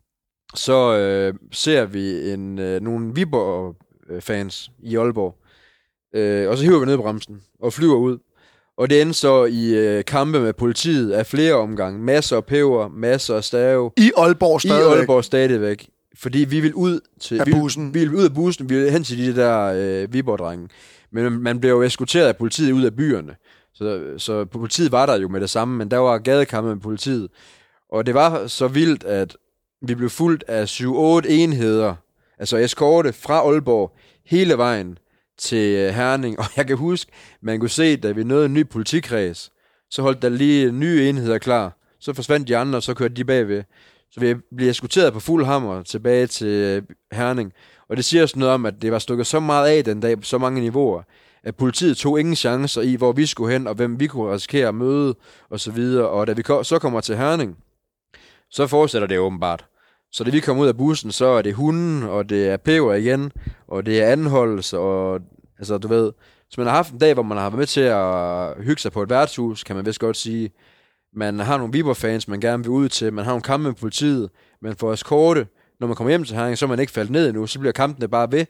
[0.54, 5.36] så øh, ser vi en, øh, nogle Viborg-fans i Aalborg.
[6.16, 8.18] Øh, og så hiver vi ned bremsen og flyver ud.
[8.78, 12.00] Og det ender så i øh, kampe med politiet af flere omgange.
[12.00, 13.92] Masser af peber, masser af stave.
[13.98, 14.98] I Aalborg I stadigvæk.
[14.98, 15.90] Aalborg stadigvæk.
[16.16, 17.94] Fordi vi vil ud til Af vi, bussen.
[17.94, 20.70] Vi vil ud af bussen, vi vil hen til de der øh, Viborg-drenge.
[21.12, 23.36] Men man blev jo eskorteret af politiet ud af byerne.
[23.74, 27.28] Så, så politiet var der jo med det samme, men der var gadekampe med politiet.
[27.92, 29.38] Og det var så vildt, at
[29.88, 31.96] vi blev fuldt af 7-8 enheder,
[32.40, 34.98] altså eskorte fra Aalborg hele vejen
[35.38, 36.40] til øh, Herning.
[36.40, 37.12] Og jeg kan huske,
[37.42, 39.52] man kunne se, da vi nåede en ny politikreds,
[39.90, 41.78] så holdt der lige nye enheder klar.
[42.00, 43.64] Så forsvandt de andre, og så kørte de bagved.
[44.12, 46.82] Så vi blev eskorteret på fuld hammer tilbage til øh,
[47.12, 47.54] Herning.
[47.90, 50.18] Og det siger også noget om, at det var stukket så meget af den dag
[50.18, 51.02] på så mange niveauer,
[51.44, 54.68] at politiet tog ingen chancer i, hvor vi skulle hen, og hvem vi kunne risikere
[54.68, 55.16] at møde,
[55.50, 56.10] og så videre.
[56.10, 57.58] Og da vi så kommer til Herning,
[58.50, 59.66] så fortsætter det åbenbart.
[60.14, 62.94] Så da vi kommer ud af bussen, så er det hunden, og det er peber
[62.94, 63.32] igen,
[63.68, 65.20] og det er anholdelse, og
[65.60, 66.12] altså du ved,
[66.48, 68.92] hvis man har haft en dag, hvor man har været med til at hygge sig
[68.92, 70.52] på et værtshus, kan man vist godt sige,
[71.16, 74.30] man har nogle Viborg-fans, man gerne vil ud til, man har nogle kampe med politiet,
[74.62, 75.48] man får eskorte,
[75.80, 77.72] når man kommer hjem til Herning, så er man ikke faldet ned endnu, så bliver
[77.72, 78.46] kampene bare ved.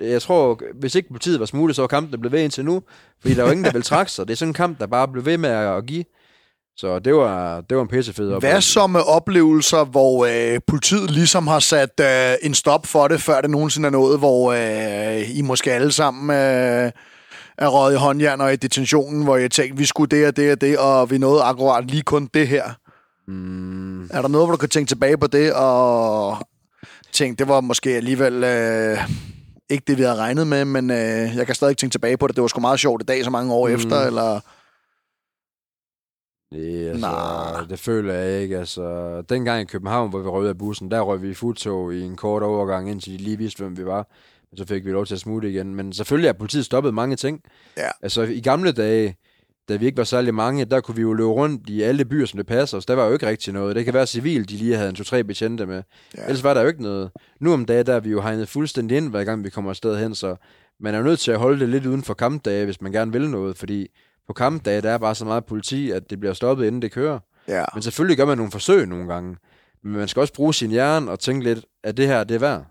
[0.00, 2.82] Jeg tror, hvis ikke politiet var smule, så var kampene blevet ved indtil nu,
[3.20, 4.28] fordi der var ingen, der ville trække sig.
[4.28, 6.04] Det er sådan en kamp, der bare blev ved med at give.
[6.76, 11.46] Så det var, det var en pissefed Hvad så med oplevelser, hvor øh, politiet ligesom
[11.46, 15.42] har sat øh, en stop for det, før det nogensinde er noget, hvor øh, I
[15.42, 16.90] måske alle sammen øh,
[17.58, 20.52] er røget i håndjern og i detentionen, hvor jeg tænkte, vi skulle det og det
[20.52, 22.64] og det, og vi nåede akkurat lige kun det her.
[23.28, 26.36] Mm, Er der noget, hvor du kan tænke tilbage på det, og
[27.12, 28.98] tænke, det var måske alligevel øh,
[29.70, 32.36] ikke det, vi havde regnet med, men øh, jeg kan stadig tænke tilbage på det.
[32.36, 33.74] Det var sgu meget sjovt i dag, så mange år mm.
[33.74, 34.40] efter, eller...
[36.52, 37.66] det, altså, Nej.
[37.70, 38.58] det føler jeg ikke.
[38.58, 41.94] Altså, dengang i København, hvor vi røg ud af bussen, der røg vi i fuldtog
[41.94, 44.08] i en kort overgang, indtil de lige vidste, hvem vi var.
[44.50, 45.74] Men så fik vi lov til at smutte igen.
[45.74, 47.40] Men selvfølgelig har politiet stoppet mange ting.
[47.76, 47.88] Ja.
[48.02, 49.16] Altså, i gamle dage,
[49.68, 52.26] da vi ikke var særlig mange, der kunne vi jo løbe rundt i alle byer,
[52.26, 52.86] som det passer os.
[52.86, 53.76] Der var jo ikke rigtig noget.
[53.76, 55.82] Det kan være civil, de lige havde en to-tre betjente med.
[56.16, 56.22] Ja.
[56.22, 57.10] Ellers var der jo ikke noget.
[57.40, 59.98] Nu om dagen, der er vi jo hegnet fuldstændig ind, hver gang vi kommer afsted
[59.98, 60.36] hen, så
[60.80, 63.12] man er jo nødt til at holde det lidt uden for kampdage, hvis man gerne
[63.12, 63.88] vil noget, fordi
[64.32, 67.18] på kampdage, der er bare så meget politi, at det bliver stoppet, inden det kører.
[67.48, 67.64] Ja.
[67.74, 69.36] Men selvfølgelig gør man nogle forsøg nogle gange.
[69.82, 72.38] Men man skal også bruge sin hjerne og tænke lidt, at det her, det er
[72.38, 72.64] værd.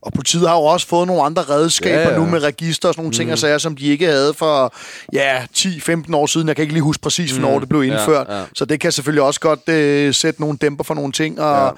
[0.00, 2.94] Og politiet har jo også fået nogle andre redskaber ja, Ja, nu med register og
[2.94, 3.12] sådan nogle mm.
[3.12, 4.74] ting og sager, som de ikke havde for
[5.12, 6.48] ja, 10-15 år siden.
[6.48, 7.60] Jeg kan ikke lige huske præcis, hvornår mm.
[7.60, 8.26] det blev indført.
[8.28, 8.44] Ja, ja.
[8.54, 11.70] Så det kan selvfølgelig også godt øh, sætte nogle dæmper for nogle ting, og ja.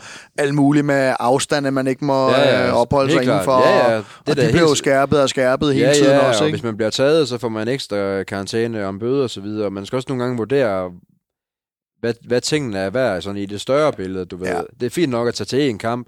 [0.43, 3.34] Alt muligt med afstand, at man ikke må ja, Ja, ja, opholde sig helt klart.
[3.34, 3.68] indenfor.
[3.68, 6.28] Ja, ja, og, det og det bliver jo skærpet og skærpet hele ja, tiden ja,
[6.28, 6.57] også, og ikke?
[6.57, 9.70] hvis man bliver taget, så får man ekstra karantæne om bøder og så videre.
[9.70, 10.91] Man skal også nogle gange vurdere,
[12.01, 14.47] hvad, hvad tingene er værd sådan i det større billede, du ved.
[14.47, 14.61] Ja.
[14.80, 16.07] Det er fint nok at tage til en kamp,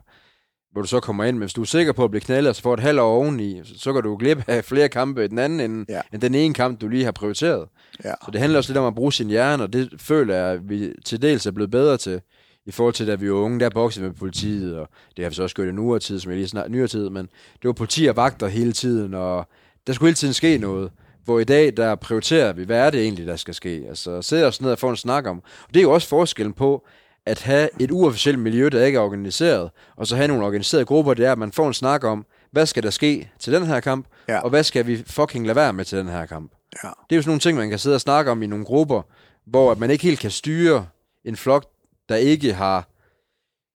[0.78, 2.56] hvor du så kommer ind, men hvis du er sikker på at blive knaldet, og
[2.56, 5.38] så får et halvt år oveni, så kan du glip af flere kampe i den
[5.38, 6.00] anden, end, Ja.
[6.12, 7.68] end den ene kamp, du lige har prioriteret.
[8.04, 8.12] Ja.
[8.24, 10.68] Så det handler også lidt om at bruge sin hjerne, og det føler jeg, at
[10.68, 12.20] vi til dels er blevet bedre til,
[12.66, 15.34] i forhold til, da vi var unge, der boxede med politiet, og det har vi
[15.34, 17.24] så også gjort i nyere tid, som jeg lige snart nyere tid, men
[17.62, 19.48] det var politi og vagter hele tiden, og
[19.86, 20.90] der skulle hele tiden ske noget.
[21.24, 23.84] Hvor i dag, der prioriterer vi, hvad er det egentlig, der skal ske?
[23.88, 25.36] Altså, sætte os ned og få en snak om.
[25.36, 26.86] Og det er jo også forskellen på,
[27.28, 31.14] at have et uofficielt miljø, der ikke er organiseret, og så have nogle organiserede grupper,
[31.14, 33.80] det er, at man får en snak om, hvad skal der ske til den her
[33.80, 34.38] kamp, Ja.
[34.40, 36.52] og hvad skal vi fucking lade være med til den her kamp.
[36.84, 36.88] Ja.
[36.88, 39.02] Det er jo sådan nogle ting, man kan sidde og snakke om i nogle grupper,
[39.46, 40.86] hvor at man ikke helt kan styre
[41.24, 41.64] en flok,
[42.08, 42.88] der ikke har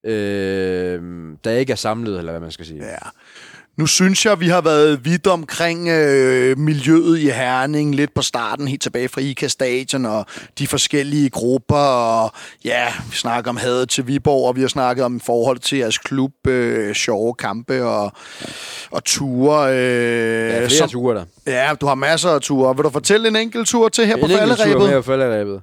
[0.05, 1.01] øh,
[1.43, 2.83] der ikke er samlet, eller hvad man skal sige.
[2.85, 2.97] Ja.
[3.77, 8.67] Nu synes jeg, vi har været vidt omkring øh, miljøet i Herning, lidt på starten,
[8.67, 10.25] helt tilbage fra IKA Stadion, og
[10.59, 12.31] de forskellige grupper, og
[12.65, 15.97] ja, vi snakker om hadet til Viborg, og vi har snakket om forhold til jeres
[15.97, 18.11] klub, øh, sjove kampe og,
[18.91, 19.69] og ture.
[19.69, 21.25] Øh, er flere ture der.
[21.47, 22.75] Ja, du har masser af ture.
[22.75, 24.89] Vil du fortælle en enkelt tur til her på En enkelt tur falderæbet?
[24.89, 25.61] her på falderæbet.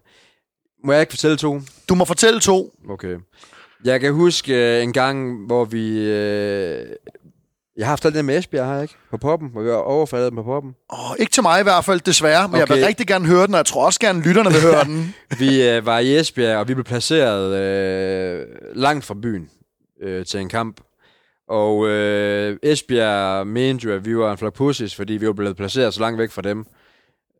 [0.84, 1.60] Må jeg ikke fortælle to?
[1.88, 2.74] Du må fortælle to.
[2.90, 3.16] Okay.
[3.84, 5.98] Jeg kan huske øh, en gang, hvor vi...
[5.98, 6.86] Øh,
[7.80, 8.94] jeg har haft alt det med Esbjerg, har jeg ikke?
[9.10, 10.74] På poppen, hvor vi var overfaldet på poppen.
[10.88, 12.68] Oh, ikke til mig i hvert fald, desværre, men okay.
[12.68, 15.14] jeg vil rigtig gerne høre den, og jeg tror også gerne, lytterne vil høre den.
[15.38, 19.50] Vi øh, var i Esbjerg, og vi blev placeret øh, langt fra byen
[20.02, 20.80] øh, til en kamp.
[21.48, 25.56] Og øh, Esbjerg mente jo, at vi var en flok pussies, fordi vi var blevet
[25.56, 26.66] placeret så langt væk fra dem.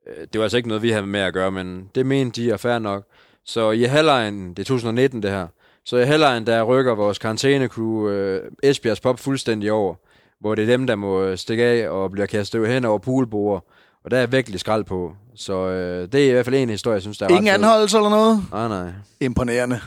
[0.09, 2.51] Øh, Det var altså ikke noget, vi havde med at gøre, men det mente de
[2.51, 3.05] er fair nok.
[3.45, 5.47] Så i halvlejen, det er 2019 det her,
[5.84, 9.95] så i halvlejen, der rykker vores karantænecrew øh, Esbjergs pop fuldstændig over.
[10.41, 13.64] Hvor det er dem, der må stikke af og bliver kastet hen over poolbord.
[14.05, 15.12] Og der er virkelig skrald på.
[15.36, 17.97] Så øh, det er i hvert fald en historie, jeg synes, der er Ingen anholdelse
[17.97, 18.45] eller noget?
[18.53, 18.93] Nej, nej.
[19.20, 19.80] Imponerende.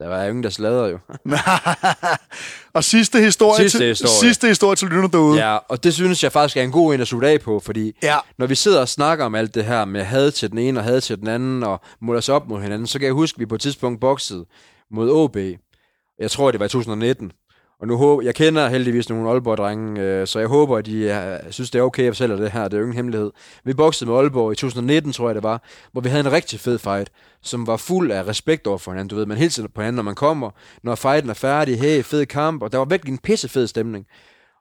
[0.00, 0.98] Der var jo ingen, der slader jo.
[2.74, 4.10] og sidste historie, Sidste til, historie.
[4.30, 5.46] sidste historie til lytterne derude.
[5.50, 7.92] Ja, og det synes jeg faktisk er en god en at slutte af på, fordi
[8.02, 8.16] Ja.
[8.38, 10.84] når vi sidder og snakker om alt det her med had til den ene og
[10.84, 13.40] had til den anden, og måler os op mod hinanden, så kan jeg huske, at
[13.40, 14.46] vi på et tidspunkt boxede
[14.90, 15.36] mod OB.
[16.18, 17.32] Jeg tror, det var i 2019.
[17.80, 21.52] Og nu håber, jeg kender heldigvis nogle Aalborg-drenge, øh, så jeg håber, at de øh,
[21.52, 22.64] synes, det er okay, at jeg fortæller det her.
[22.64, 23.30] Det er jo ingen hemmelighed.
[23.64, 25.62] Vi boxede med Aalborg i 2019, tror jeg det var,
[25.92, 27.10] hvor vi havde en rigtig fed fight,
[27.42, 29.08] som var fuld af respekt over for hinanden.
[29.08, 30.50] Du ved, man hilser på hinanden, når man kommer.
[30.82, 34.06] Når fighten er færdig, hey, fed kamp, og der var virkelig en pissefed stemning.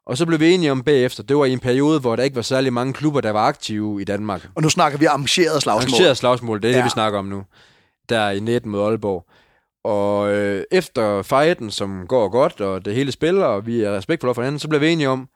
[0.07, 2.35] Og så blev vi enige om bagefter, det var i en periode, hvor der ikke
[2.35, 4.47] var særlig mange klubber, der var aktive i Danmark.
[4.55, 5.81] Og nu snakker vi arrangeret slagsmål.
[5.81, 6.71] Arrangeret slagsmål, det er.
[6.71, 6.77] Ja.
[6.77, 7.43] det, vi snakker om nu.
[8.09, 9.25] Der i 19 mod Aalborg.
[9.85, 14.35] Og øh, efter fighten, som går godt, og det hele spiller, og vi er respektfulde
[14.35, 15.29] for hinanden, så blev vi enige om,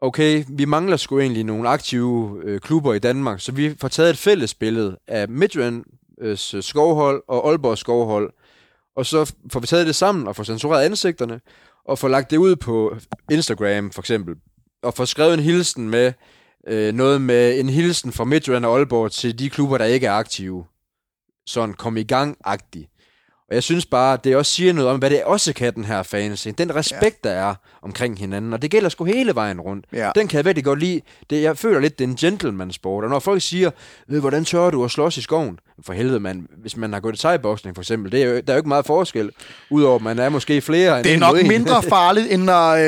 [0.00, 4.10] okay, vi mangler sgu egentlig nogle aktive øh, klubber i Danmark, så vi får taget
[4.10, 8.32] et fælles billede af Midtjyllands øh, skovhold og Aalborg skovhold,
[8.96, 11.40] og så får vi taget det sammen og får censureret ansigterne,
[11.84, 12.96] og får lagt det ud på
[13.30, 14.34] Instagram for eksempel,
[14.82, 16.12] og får skrevet en hilsen med,
[16.66, 20.12] øh, noget med en hilsen fra Midtjylland og Aalborg til de klubber, der ikke er
[20.12, 20.64] aktive.
[21.46, 22.93] Sådan kom i gang-agtigt.
[23.48, 26.02] Og jeg synes bare, det også siger noget om, hvad det også kan, den her
[26.02, 26.48] fantasy.
[26.58, 27.28] Den respekt, ja.
[27.28, 28.52] der er omkring hinanden.
[28.52, 29.84] Og det gælder sgu hele vejen rundt.
[29.92, 30.10] Ja.
[30.14, 31.00] Den kan jeg virkelig godt lide.
[31.30, 33.04] Det, jeg føler lidt, det er en gentleman-sport.
[33.04, 33.70] Og når folk siger,
[34.08, 35.58] ved, hvordan tør du at slås i skoven?
[35.86, 38.42] For helvede, man, hvis man har gået til thai for eksempel, det er jo, der
[38.52, 39.30] er jo ikke meget forskel.
[39.70, 40.96] Udover, at man er måske flere.
[40.96, 41.48] end Det er nok en.
[41.48, 42.80] mindre farligt, end at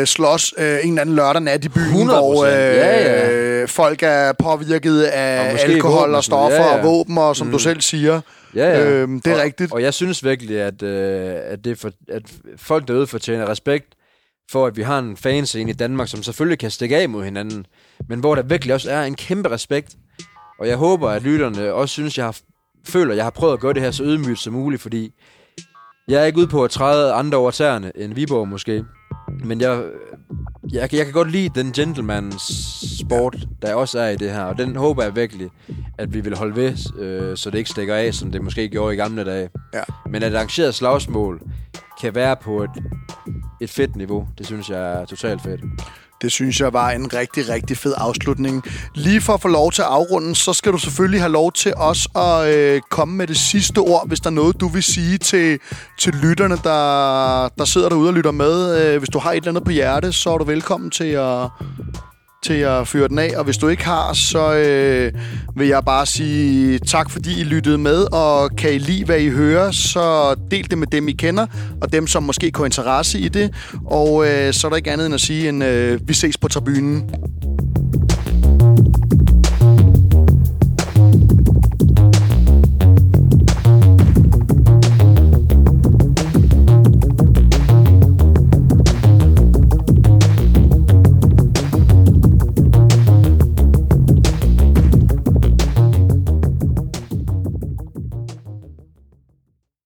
[0.00, 3.68] øh, slås øh, en eller anden lørdag nat i byen, 100%, hvor øh, ja, øh,
[3.68, 6.78] folk er påvirket Og af måske alkohol våben og og stoffer ja, ja.
[6.78, 7.52] og våben, og som mm.
[7.52, 8.20] du selv siger.
[8.54, 8.90] Ja, ja.
[8.90, 9.72] Øhm, det er og, rigtigt.
[9.72, 12.22] Og jeg synes virkelig, at, øh, at, det for, at
[12.56, 13.94] folk derude fortjener respekt
[14.50, 17.66] for, at vi har en fanscene i Danmark, som selvfølgelig kan stikke af mod hinanden,
[18.08, 19.96] men hvor der virkelig også er en kæmpe respekt.
[20.58, 22.38] Og jeg håber, at lytterne også synes, jeg har,
[22.84, 25.14] føler, at jeg har prøvet at gøre det her så ydmygt som muligt, fordi
[26.08, 28.84] jeg er ikke ude på at træde andre over tæerne end Viborg måske.
[29.44, 29.84] Men jeg,
[30.72, 32.38] jeg, jeg kan godt lide den gentleman's
[33.00, 34.42] sport, der også er i det her.
[34.42, 35.50] Og den håber jeg virkelig,
[35.98, 38.94] at vi vil holde ved, øh, så det ikke stikker af, som det måske gjorde
[38.94, 39.48] i gamle dage.
[39.74, 39.82] Ja.
[40.10, 41.40] Men at arrangeret slagsmål
[42.00, 42.70] kan være på et,
[43.60, 45.60] et fedt niveau, det synes jeg er totalt fedt.
[46.22, 48.64] Det synes jeg var en rigtig, rigtig fed afslutning.
[48.94, 51.72] Lige for at få lov til at afrunde, så skal du selvfølgelig have lov til
[51.76, 55.18] os at øh, komme med det sidste ord, hvis der er noget, du vil sige
[55.18, 55.58] til,
[55.98, 58.82] til lytterne, der, der sidder derude og lytter med.
[58.82, 61.48] Øh, hvis du har et eller andet på hjerte, så er du velkommen til at,
[62.42, 63.30] til at fyre den af.
[63.36, 65.12] Og hvis du ikke har, så øh,
[65.56, 68.06] vil jeg bare sige tak, fordi I lyttede med.
[68.12, 71.46] Og kan I lide, hvad I hører, så del det med dem, I kender,
[71.80, 73.54] og dem, som måske kunne interesse i det.
[73.86, 76.48] Og øh, så er der ikke andet end at sige, end øh, vi ses på
[76.48, 77.10] tribunen.